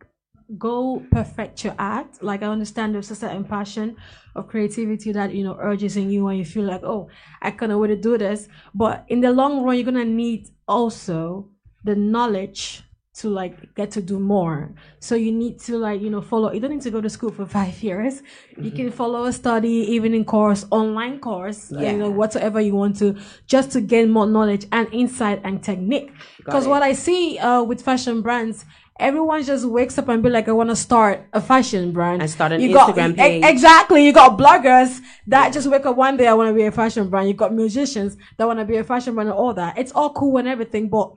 go 0.58 1.04
perfect 1.12 1.64
your 1.64 1.76
art. 1.78 2.22
Like 2.22 2.44
I 2.44 2.48
understand 2.48 2.96
there's 2.96 3.12
a 3.12 3.16
certain 3.16 3.44
passion 3.44 3.98
of 4.36 4.48
creativity 4.48 5.12
that 5.12 5.34
you 5.34 5.44
know 5.44 5.58
urges 5.60 5.98
in 5.98 6.10
you 6.10 6.28
and 6.28 6.38
you 6.38 6.46
feel 6.46 6.66
like, 6.66 6.84
oh, 6.84 7.10
I 7.42 7.52
can't 7.52 7.78
wait 7.78 7.88
to 7.88 7.96
do 7.96 8.18
this. 8.18 8.48
But 8.74 9.06
in 9.08 9.22
the 9.22 9.32
long 9.32 9.64
run, 9.64 9.76
you're 9.76 9.86
gonna 9.86 10.06
need 10.06 10.50
also 10.68 11.50
the 11.84 11.96
knowledge 11.96 12.84
to 13.18 13.30
like 13.30 13.74
get 13.74 13.90
to 13.90 14.02
do 14.02 14.20
more. 14.20 14.72
So 15.00 15.16
you 15.16 15.32
need 15.32 15.60
to 15.62 15.78
like, 15.78 16.02
you 16.02 16.10
know, 16.12 16.22
follow 16.22 16.52
you 16.52 16.60
don't 16.60 16.70
need 16.70 16.82
to 16.82 16.92
go 16.92 17.02
to 17.02 17.10
school 17.10 17.32
for 17.32 17.46
five 17.60 17.82
years. 17.82 18.22
Mm-hmm. 18.22 18.64
You 18.64 18.72
can 18.72 18.92
follow 18.92 19.26
a 19.26 19.34
study, 19.34 19.70
evening 19.70 20.24
course, 20.24 20.66
online 20.70 21.20
course, 21.20 21.72
yeah. 21.72 21.92
you 21.92 21.98
know, 21.98 22.12
whatever 22.12 22.62
you 22.62 22.76
want 22.76 22.98
to, 23.00 23.18
just 23.48 23.72
to 23.72 23.82
gain 23.82 24.10
more 24.10 24.28
knowledge 24.28 24.68
and 24.72 24.88
insight 24.92 25.42
and 25.44 25.64
technique. 25.64 26.12
Because 26.38 26.68
what 26.68 26.84
I 26.84 26.94
see 26.94 27.40
uh, 27.40 27.64
with 27.64 27.82
fashion 27.82 28.22
brands, 28.22 28.66
everyone 29.00 29.44
just 29.44 29.66
wakes 29.66 29.98
up 29.98 30.08
and 30.10 30.24
be 30.24 30.30
like, 30.30 30.48
I 30.48 30.52
want 30.52 30.70
to 30.70 30.76
start 30.76 31.28
a 31.34 31.42
fashion 31.42 31.92
brand. 31.92 32.22
And 32.22 32.30
start 32.30 32.52
an 32.52 32.62
you 32.62 32.70
Instagram 32.70 33.16
got, 33.16 33.18
page. 33.18 33.44
exactly. 33.46 34.06
You 34.06 34.14
got 34.14 34.38
bloggers 34.38 35.00
that 35.28 35.54
just 35.54 35.68
wake 35.68 35.86
up 35.86 35.96
one 35.96 36.18
day, 36.18 36.28
I 36.28 36.34
want 36.34 36.50
to 36.50 36.54
be 36.54 36.64
a 36.64 36.72
fashion 36.72 37.10
brand. 37.10 37.28
You 37.28 37.34
got 37.34 37.54
musicians 37.54 38.18
that 38.38 38.46
want 38.46 38.60
to 38.60 38.66
be 38.66 38.78
a 38.78 38.84
fashion 38.84 39.14
brand 39.14 39.30
and 39.30 39.38
all 39.38 39.54
that. 39.54 39.78
It's 39.78 39.92
all 39.92 40.12
cool 40.12 40.38
and 40.38 40.48
everything, 40.48 40.90
but 40.90 41.14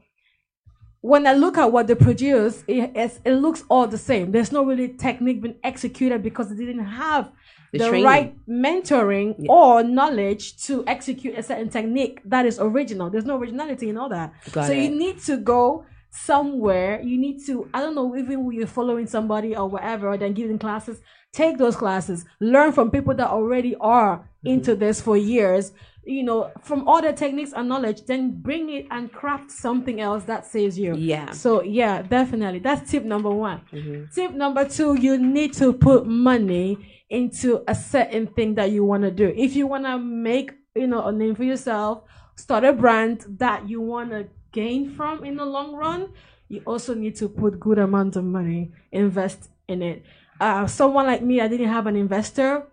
when 1.03 1.27
I 1.27 1.33
look 1.33 1.57
at 1.57 1.73
what 1.73 1.87
they 1.87 1.95
produce, 1.95 2.63
it, 2.67 3.19
it 3.25 3.33
looks 3.33 3.65
all 3.71 3.87
the 3.87 3.99
same. 3.99 4.33
There's 4.33 4.53
no 4.53 4.65
really 4.65 4.89
technique 4.89 5.41
being 5.41 5.57
executed 5.65 6.23
because 6.23 6.51
they 6.51 6.57
didn't 6.57 6.85
have 6.85 7.33
the, 7.73 7.79
the 7.79 8.03
right 8.03 8.37
mentoring 8.47 9.35
yeah. 9.39 9.51
or 9.51 9.83
knowledge 9.83 10.63
to 10.65 10.85
execute 10.87 11.39
a 11.39 11.43
certain 11.43 11.71
technique 11.71 12.21
that 12.27 12.45
is 12.45 12.59
original. 12.59 13.09
There's 13.09 13.25
no 13.25 13.39
originality 13.39 13.89
in 13.89 13.97
all 13.97 14.09
that. 14.11 14.35
Got 14.53 14.67
so 14.67 14.73
it. 14.73 14.83
you 14.83 14.91
need 14.91 15.21
to 15.21 15.39
go 15.39 15.87
somewhere. 16.11 17.01
You 17.01 17.19
need 17.19 17.45
to, 17.47 17.69
I 17.73 17.81
don't 17.81 17.95
know, 17.95 18.17
even 18.17 18.45
when 18.45 18.57
you're 18.57 18.67
following 18.67 19.07
somebody 19.07 19.57
or 19.57 19.69
whatever, 19.69 20.09
or 20.09 20.17
then 20.17 20.35
giving 20.35 20.59
classes, 20.59 21.01
take 21.33 21.59
those 21.59 21.77
classes, 21.77 22.25
learn 22.41 22.73
from 22.73 22.91
people 22.91 23.15
that 23.15 23.29
already 23.29 23.75
are 23.77 24.19
mm-hmm. 24.19 24.49
into 24.49 24.75
this 24.75 25.01
for 25.01 25.17
years 25.17 25.73
you 26.05 26.23
know, 26.23 26.51
from 26.63 26.89
all 26.89 27.03
the 27.03 27.13
techniques 27.13 27.53
and 27.55 27.69
knowledge, 27.69 28.05
then 28.07 28.41
bring 28.41 28.71
it 28.71 28.87
and 28.91 29.13
craft 29.13 29.51
something 29.51 30.01
else 30.01 30.25
that 30.25 30.47
saves 30.47 30.79
you. 30.79 30.97
Yeah. 30.97 31.31
So 31.33 31.63
yeah, 31.63 32.03
definitely. 32.03 32.61
That's 32.61 32.91
tip 32.91 33.05
number 33.05 33.31
one. 33.31 33.61
Mm-hmm. 33.73 34.05
Tip 34.15 34.33
number 34.33 34.69
two, 34.69 34.99
you 35.01 35.19
need 35.19 35.53
to 35.55 35.73
put 35.73 36.07
money 36.07 37.05
into 37.11 37.63
a 37.69 37.75
certain 37.75 38.27
thing 38.29 38.55
that 38.55 38.71
you 38.71 38.85
want 38.85 39.03
to 39.03 39.11
do. 39.11 39.33
If 39.37 39.55
you 39.55 39.67
want 39.67 39.85
to 39.85 39.99
make, 39.99 40.53
you 40.75 40.87
know, 40.87 41.07
a 41.07 41.13
name 41.13 41.35
for 41.35 41.45
yourself, 41.45 42.05
start 42.37 42.65
a 42.65 42.73
brand 42.73 43.25
that 43.39 43.69
you 43.69 43.81
want 43.81 44.11
to 44.11 44.29
gain 44.53 44.91
from 44.91 45.25
in 45.25 45.37
the 45.37 45.45
long 45.45 45.75
run, 45.75 46.13
you 46.49 46.63
also 46.67 46.95
need 46.95 47.17
to 47.17 47.29
put 47.29 47.61
good 47.61 47.79
amount 47.79 48.17
of 48.17 48.25
money, 48.25 48.73
invest 48.93 49.49
in 49.69 49.83
it. 49.83 50.05
Uh, 50.41 50.67
someone 50.67 51.07
like 51.07 51.23
me, 51.23 51.41
I 51.41 51.49
didn't 51.49 51.69
have 51.69 51.87
an 51.87 51.97
investor. 51.97 52.67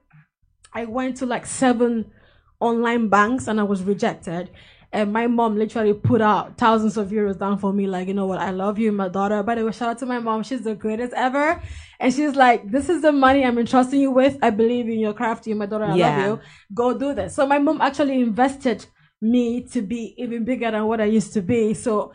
I 0.74 0.86
went 0.86 1.18
to 1.18 1.26
like 1.26 1.46
seven 1.46 2.12
online 2.60 3.10
banks 3.10 3.48
and 3.48 3.60
I 3.60 3.64
was 3.64 3.84
rejected. 3.84 4.50
And 4.94 5.12
my 5.12 5.28
mom 5.28 5.58
literally 5.58 5.94
put 5.94 6.22
out 6.22 6.58
thousands 6.58 6.96
of 6.96 7.10
euros 7.10 7.38
down 7.38 7.58
for 7.58 7.74
me, 7.74 7.88
like, 7.88 8.08
you 8.08 8.14
know 8.14 8.26
what, 8.26 8.40
I 8.40 8.52
love 8.52 8.80
you, 8.80 8.92
my 8.94 9.10
daughter. 9.10 9.44
By 9.44 9.56
the 9.56 9.66
way, 9.66 9.72
shout 9.74 9.90
out 9.90 9.98
to 10.00 10.06
my 10.06 10.20
mom. 10.20 10.44
She's 10.44 10.62
the 10.62 10.76
greatest 10.76 11.14
ever. 11.14 11.62
And 12.00 12.14
she's 12.14 12.36
like, 12.36 12.72
this 12.72 12.88
is 12.88 13.02
the 13.02 13.12
money 13.12 13.44
I'm 13.44 13.58
entrusting 13.58 14.00
you 14.00 14.12
with. 14.12 14.38
I 14.42 14.50
believe 14.50 14.88
in 14.88 15.00
your 15.00 15.14
craft, 15.14 15.46
you, 15.46 15.56
my 15.56 15.66
daughter. 15.66 15.84
I 15.84 15.96
yeah. 15.96 16.18
love 16.18 16.26
you. 16.26 16.40
Go 16.74 16.98
do 16.98 17.14
this. 17.14 17.36
So 17.36 17.46
my 17.46 17.60
mom 17.60 17.82
actually 17.82 18.22
invested 18.22 18.86
me 19.22 19.62
to 19.62 19.82
be 19.82 20.14
even 20.18 20.44
bigger 20.44 20.72
than 20.72 20.86
what 20.86 21.02
I 21.02 21.06
used 21.06 21.34
to 21.34 21.42
be. 21.42 21.74
So 21.74 22.14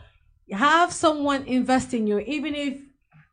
have 0.51 0.91
someone 0.91 1.43
invest 1.45 1.93
in 1.93 2.07
you, 2.07 2.19
even 2.19 2.55
if 2.55 2.79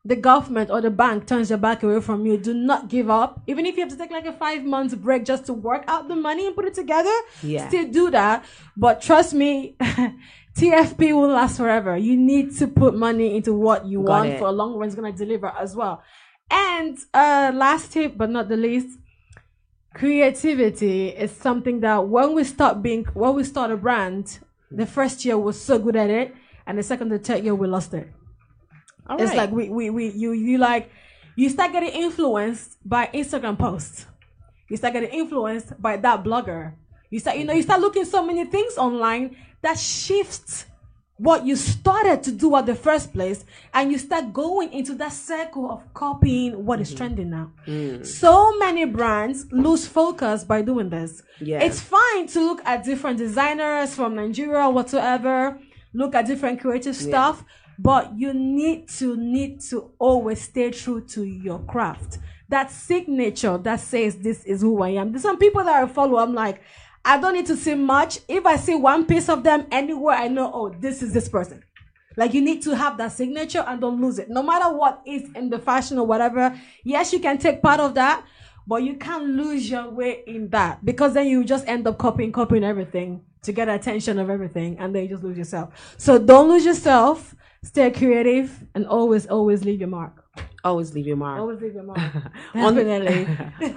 the 0.04 0.16
government 0.16 0.70
or 0.70 0.80
the 0.80 0.90
bank 0.90 1.26
turns 1.26 1.50
their 1.50 1.58
back 1.58 1.82
away 1.82 2.00
from 2.00 2.24
you, 2.24 2.38
do 2.38 2.54
not 2.54 2.88
give 2.88 3.10
up. 3.10 3.42
Even 3.46 3.66
if 3.66 3.76
you 3.76 3.82
have 3.82 3.90
to 3.90 3.98
take 3.98 4.10
like 4.10 4.26
a 4.26 4.32
five 4.32 4.64
months 4.64 4.94
break 4.94 5.24
just 5.24 5.44
to 5.46 5.52
work 5.52 5.84
out 5.86 6.08
the 6.08 6.16
money 6.16 6.46
and 6.46 6.56
put 6.56 6.64
it 6.64 6.74
together, 6.74 7.14
yeah. 7.42 7.68
still 7.68 7.86
do 7.88 8.10
that. 8.10 8.44
But 8.76 9.02
trust 9.02 9.34
me, 9.34 9.76
TFP 10.56 11.14
will 11.14 11.28
last 11.28 11.58
forever. 11.58 11.96
You 11.96 12.16
need 12.16 12.56
to 12.58 12.66
put 12.66 12.94
money 12.94 13.36
into 13.36 13.52
what 13.52 13.86
you 13.86 14.02
Got 14.02 14.08
want 14.08 14.28
it. 14.30 14.38
for 14.38 14.46
a 14.46 14.52
long 14.52 14.74
run. 14.74 14.86
It's 14.86 14.96
going 14.96 15.12
to 15.12 15.16
deliver 15.16 15.48
as 15.48 15.76
well. 15.76 16.02
And 16.50 16.98
uh, 17.12 17.52
last 17.54 17.92
tip, 17.92 18.16
but 18.16 18.30
not 18.30 18.48
the 18.48 18.56
least, 18.56 18.98
creativity 19.94 21.08
is 21.08 21.30
something 21.30 21.80
that 21.80 22.06
when 22.08 22.34
we 22.34 22.44
start 22.44 22.82
being, 22.82 23.04
when 23.14 23.34
we 23.34 23.44
start 23.44 23.70
a 23.70 23.76
brand, 23.76 24.38
the 24.70 24.86
first 24.86 25.24
year 25.24 25.38
was 25.38 25.60
so 25.60 25.78
good 25.78 25.96
at 25.96 26.10
it, 26.10 26.34
and 26.66 26.78
the 26.78 26.82
second, 26.82 27.08
the 27.08 27.18
third 27.18 27.44
year 27.44 27.54
we 27.54 27.66
lost 27.66 27.94
it. 27.94 28.08
All 29.08 29.20
it's 29.20 29.30
right. 29.30 29.38
like 29.38 29.50
we, 29.50 29.68
we, 29.68 29.90
we 29.90 30.08
you 30.10 30.32
you 30.32 30.58
like 30.58 30.90
you 31.34 31.48
start 31.48 31.72
getting 31.72 31.90
influenced 31.90 32.76
by 32.84 33.08
Instagram 33.12 33.58
posts. 33.58 34.06
You 34.68 34.76
start 34.76 34.94
getting 34.94 35.10
influenced 35.10 35.80
by 35.82 35.96
that 35.96 36.22
blogger. 36.22 36.74
You 37.10 37.18
start, 37.18 37.38
you 37.38 37.44
know, 37.44 37.52
you 37.52 37.62
start 37.62 37.80
looking 37.80 38.04
so 38.04 38.24
many 38.24 38.44
things 38.44 38.78
online 38.78 39.36
that 39.62 39.78
shifts 39.78 40.66
what 41.20 41.44
you 41.44 41.54
started 41.54 42.22
to 42.22 42.32
do 42.32 42.56
at 42.56 42.64
the 42.64 42.74
first 42.74 43.12
place, 43.12 43.44
and 43.74 43.92
you 43.92 43.98
start 43.98 44.32
going 44.32 44.72
into 44.72 44.94
that 44.94 45.12
circle 45.12 45.70
of 45.70 45.92
copying 45.92 46.64
what 46.64 46.76
mm-hmm. 46.76 46.82
is 46.82 46.94
trending 46.94 47.28
now. 47.28 47.52
Mm. 47.66 48.06
So 48.06 48.56
many 48.58 48.86
brands 48.86 49.46
lose 49.52 49.86
focus 49.86 50.44
by 50.44 50.62
doing 50.62 50.88
this. 50.88 51.22
Yeah. 51.38 51.62
It's 51.62 51.78
fine 51.78 52.26
to 52.28 52.40
look 52.40 52.62
at 52.64 52.84
different 52.84 53.18
designers 53.18 53.94
from 53.94 54.14
Nigeria, 54.14 54.70
whatsoever, 54.70 55.58
look 55.92 56.14
at 56.14 56.26
different 56.26 56.58
creative 56.58 56.98
yeah. 56.98 57.08
stuff, 57.08 57.44
but 57.78 58.18
you 58.18 58.32
need 58.32 58.88
to 59.00 59.14
need 59.18 59.60
to 59.68 59.90
always 59.98 60.40
stay 60.40 60.70
true 60.70 61.04
to 61.08 61.24
your 61.24 61.58
craft 61.64 62.18
that 62.48 62.68
signature 62.68 63.56
that 63.58 63.78
says 63.78 64.16
this 64.16 64.44
is 64.44 64.60
who 64.60 64.82
i 64.82 64.88
am 64.88 65.12
there's 65.12 65.22
some 65.22 65.38
people 65.38 65.62
that 65.62 65.84
i 65.84 65.86
follow 65.86 66.18
i'm 66.18 66.34
like 66.34 66.60
i 67.04 67.18
don't 67.20 67.34
need 67.34 67.46
to 67.46 67.56
see 67.56 67.74
much 67.74 68.18
if 68.28 68.46
i 68.46 68.56
see 68.56 68.74
one 68.74 69.04
piece 69.04 69.28
of 69.28 69.42
them 69.42 69.66
anywhere 69.70 70.16
i 70.16 70.28
know 70.28 70.50
oh 70.52 70.68
this 70.80 71.02
is 71.02 71.12
this 71.12 71.28
person 71.28 71.62
like 72.16 72.34
you 72.34 72.40
need 72.40 72.62
to 72.62 72.74
have 72.74 72.98
that 72.98 73.12
signature 73.12 73.64
and 73.66 73.80
don't 73.80 74.00
lose 74.00 74.18
it 74.18 74.28
no 74.28 74.42
matter 74.42 74.74
what 74.74 75.00
is 75.06 75.30
in 75.34 75.48
the 75.50 75.58
fashion 75.58 75.98
or 75.98 76.06
whatever 76.06 76.58
yes 76.84 77.12
you 77.12 77.20
can 77.20 77.38
take 77.38 77.62
part 77.62 77.80
of 77.80 77.94
that 77.94 78.24
but 78.66 78.82
you 78.82 78.94
can't 78.96 79.24
lose 79.24 79.70
your 79.70 79.88
way 79.90 80.22
in 80.26 80.48
that 80.50 80.84
because 80.84 81.14
then 81.14 81.26
you 81.26 81.44
just 81.44 81.66
end 81.66 81.86
up 81.86 81.98
copying 81.98 82.32
copying 82.32 82.64
everything 82.64 83.22
to 83.42 83.52
get 83.52 83.68
attention 83.68 84.18
of 84.18 84.28
everything 84.28 84.78
and 84.78 84.94
then 84.94 85.02
you 85.02 85.08
just 85.08 85.22
lose 85.22 85.38
yourself 85.38 85.94
so 85.96 86.18
don't 86.18 86.48
lose 86.48 86.64
yourself 86.64 87.34
stay 87.62 87.90
creative, 87.90 88.64
and 88.74 88.86
always, 88.86 89.26
always 89.26 89.64
leave 89.64 89.80
your 89.80 89.88
mark. 89.88 90.24
Always 90.64 90.94
leave 90.94 91.06
your 91.06 91.16
mark. 91.16 91.40
Always 91.40 91.60
leave 91.60 91.74
your 91.74 91.82
mark. 91.82 91.98
Definitely. 92.54 93.26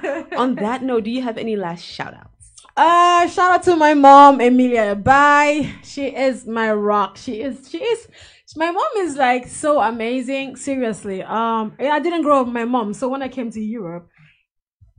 on, 0.10 0.34
on 0.38 0.56
that 0.56 0.84
note, 0.84 1.04
do 1.04 1.12
you 1.12 1.22
have 1.22 1.38
any 1.38 1.56
last 1.56 1.84
shout 1.84 2.14
outs? 2.14 2.33
Uh, 2.76 3.28
shout 3.28 3.52
out 3.52 3.64
to 3.64 3.76
my 3.76 3.94
mom, 3.94 4.42
Emilia 4.42 4.96
Bye. 4.96 5.76
She 5.84 6.08
is 6.08 6.48
my 6.48 6.74
rock. 6.74 7.18
She 7.18 7.42
is, 7.42 7.70
she 7.70 7.78
is, 7.78 8.08
my 8.56 8.72
mom 8.72 8.92
is 8.98 9.16
like 9.16 9.48
so 9.48 9.80
amazing. 9.80 10.56
Seriously. 10.56 11.22
Um, 11.22 11.76
I 11.80 12.00
didn't 12.00 12.24
grow 12.24 12.42
up 12.42 12.48
with 12.48 12.54
my 12.54 12.66
mom. 12.66 12.94
So 12.94 13.10
when 13.10 13.22
I 13.22 13.28
came 13.28 13.52
to 13.52 13.62
Europe, 13.62 14.10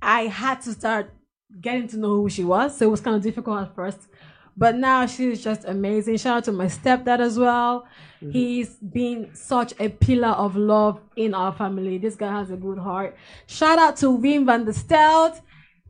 I 0.00 0.22
had 0.22 0.60
to 0.62 0.72
start 0.72 1.12
getting 1.60 1.88
to 1.88 1.96
know 1.96 2.14
who 2.14 2.28
she 2.28 2.44
was. 2.44 2.76
So 2.78 2.86
it 2.86 2.90
was 2.90 3.00
kind 3.00 3.16
of 3.16 3.22
difficult 3.22 3.60
at 3.62 3.74
first. 3.74 4.08
But 4.56 4.76
now 4.76 5.06
she's 5.06 5.42
just 5.42 5.64
amazing. 5.64 6.16
Shout 6.18 6.38
out 6.38 6.44
to 6.44 6.52
my 6.52 6.66
stepdad 6.66 7.18
as 7.18 7.38
well. 7.38 7.86
Mm-hmm. 8.22 8.30
He's 8.30 8.76
been 8.76 9.34
such 9.34 9.74
a 9.80 9.88
pillar 9.88 10.28
of 10.28 10.54
love 10.54 11.00
in 11.16 11.34
our 11.34 11.52
family. 11.52 11.98
This 11.98 12.14
guy 12.14 12.30
has 12.30 12.50
a 12.52 12.56
good 12.56 12.78
heart. 12.78 13.16
Shout 13.46 13.80
out 13.80 13.96
to 13.96 14.06
Wim 14.06 14.46
van 14.46 14.64
der 14.64 14.72
Stelt. 14.72 15.40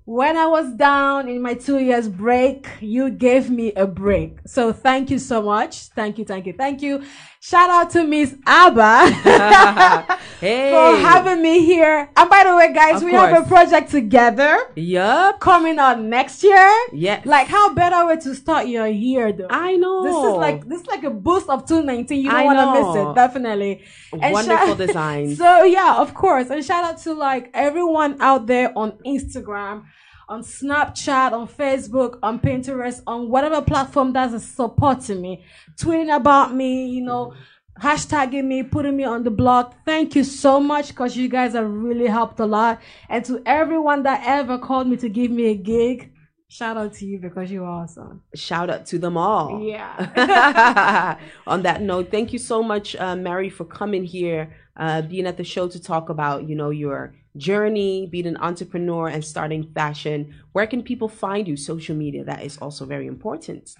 When 0.06 0.36
I 0.36 0.44
was 0.44 0.70
down 0.74 1.30
in 1.30 1.40
my 1.40 1.54
two 1.54 1.78
years 1.78 2.10
break, 2.10 2.68
you 2.82 3.08
gave 3.08 3.48
me 3.48 3.72
a 3.72 3.86
break. 3.86 4.36
So 4.44 4.70
thank 4.70 5.10
you 5.10 5.18
so 5.18 5.40
much. 5.40 5.86
Thank 5.96 6.18
you, 6.18 6.26
thank 6.26 6.44
you, 6.44 6.52
thank 6.52 6.82
you. 6.82 7.02
Shout 7.46 7.68
out 7.68 7.90
to 7.90 8.04
Miss 8.04 8.34
Abba 8.46 9.10
hey. 10.40 10.70
for 10.70 10.96
having 10.96 11.42
me 11.42 11.62
here. 11.62 12.08
And 12.16 12.30
by 12.30 12.42
the 12.42 12.56
way, 12.56 12.72
guys, 12.72 13.02
of 13.02 13.02
we 13.02 13.10
course. 13.10 13.34
have 13.34 13.44
a 13.44 13.46
project 13.46 13.90
together. 13.90 14.58
Yup. 14.76 15.40
Coming 15.40 15.78
on 15.78 16.08
next 16.08 16.42
year. 16.42 16.72
Yeah. 16.94 17.20
Like 17.26 17.48
how 17.48 17.74
better 17.74 18.06
way 18.06 18.16
to 18.16 18.34
start 18.34 18.68
your 18.68 18.86
year 18.86 19.30
though. 19.30 19.48
I 19.50 19.76
know. 19.76 20.04
This 20.04 20.32
is 20.32 20.36
like 20.38 20.66
this 20.66 20.80
is 20.80 20.86
like 20.86 21.04
a 21.04 21.10
boost 21.10 21.50
of 21.50 21.68
219. 21.68 22.24
You 22.24 22.30
don't 22.30 22.46
want 22.46 22.58
to 22.60 22.80
miss 22.80 23.10
it. 23.10 23.14
Definitely. 23.14 23.84
And 24.18 24.32
Wonderful 24.32 24.76
sh- 24.76 24.78
design. 24.86 25.36
So 25.36 25.64
yeah, 25.64 25.96
of 25.98 26.14
course. 26.14 26.48
And 26.48 26.64
shout 26.64 26.82
out 26.82 26.96
to 27.02 27.12
like 27.12 27.50
everyone 27.52 28.22
out 28.22 28.46
there 28.46 28.72
on 28.74 28.92
Instagram 29.04 29.82
on 30.28 30.42
Snapchat, 30.42 31.32
on 31.32 31.46
Facebook, 31.46 32.18
on 32.22 32.40
Pinterest, 32.40 33.02
on 33.06 33.28
whatever 33.28 33.60
platform 33.60 34.12
that's 34.12 34.44
supporting 34.44 35.20
me, 35.20 35.44
tweeting 35.76 36.14
about 36.14 36.54
me, 36.54 36.86
you 36.86 37.02
know, 37.02 37.34
hashtagging 37.80 38.44
me, 38.44 38.62
putting 38.62 38.96
me 38.96 39.04
on 39.04 39.24
the 39.24 39.30
blog. 39.30 39.74
Thank 39.84 40.14
you 40.14 40.24
so 40.24 40.60
much 40.60 40.88
because 40.88 41.16
you 41.16 41.28
guys 41.28 41.54
have 41.54 41.70
really 41.70 42.06
helped 42.06 42.40
a 42.40 42.46
lot. 42.46 42.80
And 43.08 43.24
to 43.26 43.42
everyone 43.44 44.04
that 44.04 44.22
ever 44.26 44.58
called 44.58 44.88
me 44.88 44.96
to 44.98 45.08
give 45.08 45.30
me 45.30 45.46
a 45.46 45.54
gig, 45.54 46.12
shout 46.48 46.76
out 46.76 46.94
to 46.94 47.06
you 47.06 47.18
because 47.18 47.50
you're 47.50 47.66
awesome. 47.66 48.22
Shout 48.34 48.70
out 48.70 48.86
to 48.86 48.98
them 48.98 49.16
all. 49.16 49.60
Yeah. 49.62 51.18
On 51.46 51.62
that 51.62 51.82
note, 51.82 52.10
thank 52.10 52.32
you 52.32 52.38
so 52.38 52.62
much, 52.62 52.94
uh, 52.96 53.16
Mary, 53.16 53.50
for 53.50 53.64
coming 53.64 54.04
here, 54.04 54.54
uh, 54.76 55.02
being 55.02 55.26
at 55.26 55.36
the 55.36 55.44
show 55.44 55.68
to 55.68 55.82
talk 55.82 56.08
about, 56.08 56.48
you 56.48 56.54
know, 56.54 56.70
your 56.70 57.14
journey, 57.36 58.06
being 58.06 58.26
an 58.26 58.36
entrepreneur 58.38 59.08
and 59.08 59.24
starting 59.24 59.72
fashion. 59.74 60.34
Where 60.52 60.66
can 60.66 60.82
people 60.82 61.08
find 61.08 61.46
you? 61.48 61.56
Social 61.56 61.96
media, 61.96 62.24
that 62.24 62.42
is 62.42 62.58
also 62.58 62.84
very 62.86 63.06
important. 63.06 63.74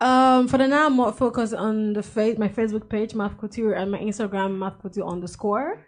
Um, 0.00 0.48
for 0.48 0.58
the 0.58 0.66
now, 0.66 0.86
I'm 0.86 0.94
more 0.94 1.12
focused 1.12 1.54
on 1.54 1.92
the 1.92 2.02
face, 2.02 2.36
my 2.38 2.48
Facebook 2.48 2.88
page, 2.88 3.12
MAF 3.12 3.38
Couture, 3.38 3.74
and 3.74 3.90
my 3.90 3.98
Instagram, 3.98 4.58
MAF 4.58 4.80
Couture 4.80 5.06
underscore. 5.06 5.86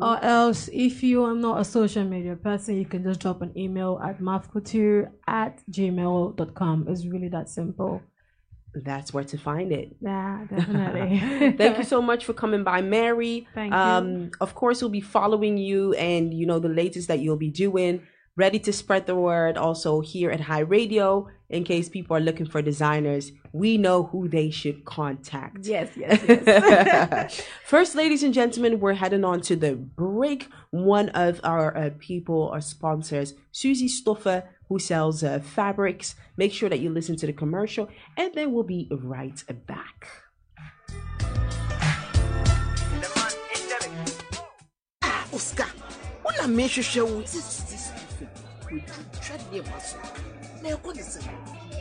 Or 0.00 0.22
else, 0.24 0.70
if 0.72 1.02
you 1.02 1.24
are 1.24 1.34
not 1.34 1.60
a 1.60 1.64
social 1.64 2.04
media 2.04 2.34
person, 2.34 2.76
you 2.76 2.86
can 2.86 3.02
just 3.02 3.20
drop 3.20 3.42
an 3.42 3.52
email 3.56 4.00
at 4.02 4.20
mafcouture 4.20 5.10
at 5.26 5.60
gmail.com. 5.70 6.86
It's 6.88 7.04
really 7.06 7.28
that 7.28 7.50
simple. 7.50 8.00
That's 8.84 9.12
where 9.14 9.24
to 9.24 9.38
find 9.38 9.72
it. 9.72 9.96
Yeah, 10.00 10.44
definitely. 10.50 11.52
Thank 11.56 11.78
you 11.78 11.84
so 11.84 12.02
much 12.02 12.24
for 12.26 12.34
coming 12.34 12.62
by, 12.62 12.82
Mary. 12.82 13.48
Thank 13.54 13.72
you. 13.72 13.78
Um, 13.78 14.30
of 14.40 14.54
course, 14.54 14.82
we'll 14.82 14.90
be 14.90 15.00
following 15.00 15.56
you 15.56 15.94
and 15.94 16.34
you 16.34 16.44
know 16.46 16.58
the 16.58 16.68
latest 16.68 17.08
that 17.08 17.20
you'll 17.20 17.36
be 17.36 17.50
doing. 17.50 18.02
Ready 18.36 18.58
to 18.60 18.72
spread 18.72 19.06
the 19.06 19.14
word 19.14 19.56
also 19.56 20.00
here 20.02 20.30
at 20.30 20.40
High 20.40 20.58
Radio 20.60 21.28
in 21.48 21.64
case 21.64 21.88
people 21.88 22.14
are 22.14 22.20
looking 22.20 22.44
for 22.44 22.60
designers. 22.60 23.32
We 23.52 23.78
know 23.78 24.02
who 24.02 24.28
they 24.28 24.50
should 24.50 24.84
contact. 24.84 25.64
yes, 25.66 25.88
yes, 25.96 26.22
yes. 26.26 27.42
First, 27.64 27.94
ladies 27.94 28.22
and 28.22 28.34
gentlemen, 28.34 28.78
we're 28.78 28.92
heading 28.92 29.24
on 29.24 29.40
to 29.42 29.56
the 29.56 29.74
break. 29.74 30.50
One 30.70 31.08
of 31.10 31.40
our 31.44 31.74
uh, 31.74 31.90
people, 31.98 32.50
our 32.50 32.60
sponsors, 32.60 33.32
Susie 33.52 33.88
Stoffer, 33.88 34.42
who 34.68 34.78
sells 34.78 35.22
uh, 35.22 35.38
fabrics. 35.40 36.14
Make 36.36 36.52
sure 36.52 36.68
that 36.68 36.80
you 36.80 36.90
listen 36.90 37.16
to 37.16 37.26
the 37.26 37.32
commercial, 37.32 37.88
and 38.16 38.34
then 38.34 38.52
we'll 38.52 38.64
be 38.64 38.88
right 38.90 39.42
back. 39.66 40.08
Ah, 45.02 45.26
Oscar, 45.32 45.66
wona 46.24 46.46
mehwehwɛ 46.48 47.02
wo 47.02 47.22
sisi 47.22 47.62
stephen 47.62 48.28
wɔtwitwa 48.66 49.36
nneɛma 49.50 49.80
so 49.80 49.98
na 50.62 50.68
ɛkɔ 50.74 50.90
ne 50.96 51.02
sɛ 51.02 51.20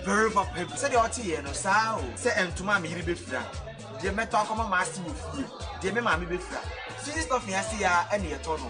very 0.05 0.29
papa 0.31 0.53
bi 0.53 0.75
sɛdeɛ 0.75 0.97
ɔte 1.05 1.21
yɛ 1.23 1.43
no 1.43 1.51
saa 1.51 1.97
o 1.97 2.01
sɛ 2.15 2.29
ntoma 2.51 2.77
a 2.77 2.79
meyere 2.79 3.01
bɛfira 3.01 3.41
deɛ 4.01 4.11
mɛtɔ 4.13 4.35
akɔma 4.45 4.69
maase 4.69 4.99
wɔ 5.01 5.13
susi 7.05 7.21
stuffing 7.21 7.53
ase 7.53 7.75
yɛ 7.77 7.85
a 7.85 8.15
ɛne 8.17 8.27
yɛtɔ 8.33 8.59
no 8.59 8.69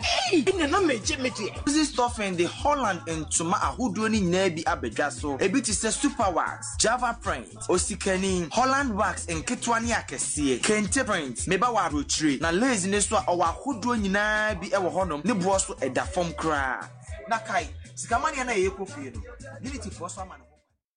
ɛnna 0.52 0.69
na 0.69 0.80
megye 0.82 1.17
me 1.19 1.30
deɛ 1.30 1.67
susi 1.67 1.86
stuffing 1.86 2.36
de 2.36 2.43
holland 2.45 3.00
ntoma 3.08 3.54
ahodoɔ 3.54 3.95
no 3.95 4.08
nyinaa 4.10 4.50
bi 4.56 4.62
abɛdwa 4.63 5.12
so. 5.12 5.38
Ebi 5.38 5.63
te 5.63 5.71
sɛ 5.71 5.91
super 5.91 6.32
wax 6.32 6.76
java 6.78 7.17
print 7.21 7.48
osikani 7.69 8.50
holland 8.52 8.93
wax 8.95 9.26
nketewa 9.28 9.82
ne 9.82 9.93
akɛseɛ. 9.93 10.62
Kente 10.62 11.06
print 11.06 11.38
meba 11.48 11.67
wɔ 11.74 11.89
aburokyire. 11.89 12.41
Na 12.41 12.50
lace 12.52 12.86
ne 12.86 13.00
so 13.00 13.15
a 13.17 13.21
ɔwɔ 13.21 13.56
ahodoɔ 13.56 14.02
nyinaa 14.04 14.60
bi 14.60 14.67
wɔ 14.69 14.91
hɔnom. 14.91 15.24
Ne 15.26 15.34
boɔ 15.34 15.60
so 15.62 15.74
ɛda 15.76 16.06
fam 16.08 16.34
koraa. 16.34 16.89
Na 17.30 17.38
kae 17.39 17.67
sikamanneɛ 17.95 18.45
no 18.45 18.52
a 18.52 18.56
yɛyɛ 18.56 18.69
kɔ 18.78 18.89
fie 18.89 19.12
no 19.12 19.21
unity 19.62 19.89
foɔ 19.89 20.10
so 20.12 20.21
ama 20.21 20.36
ne 20.38 20.43
ho 20.43 20.54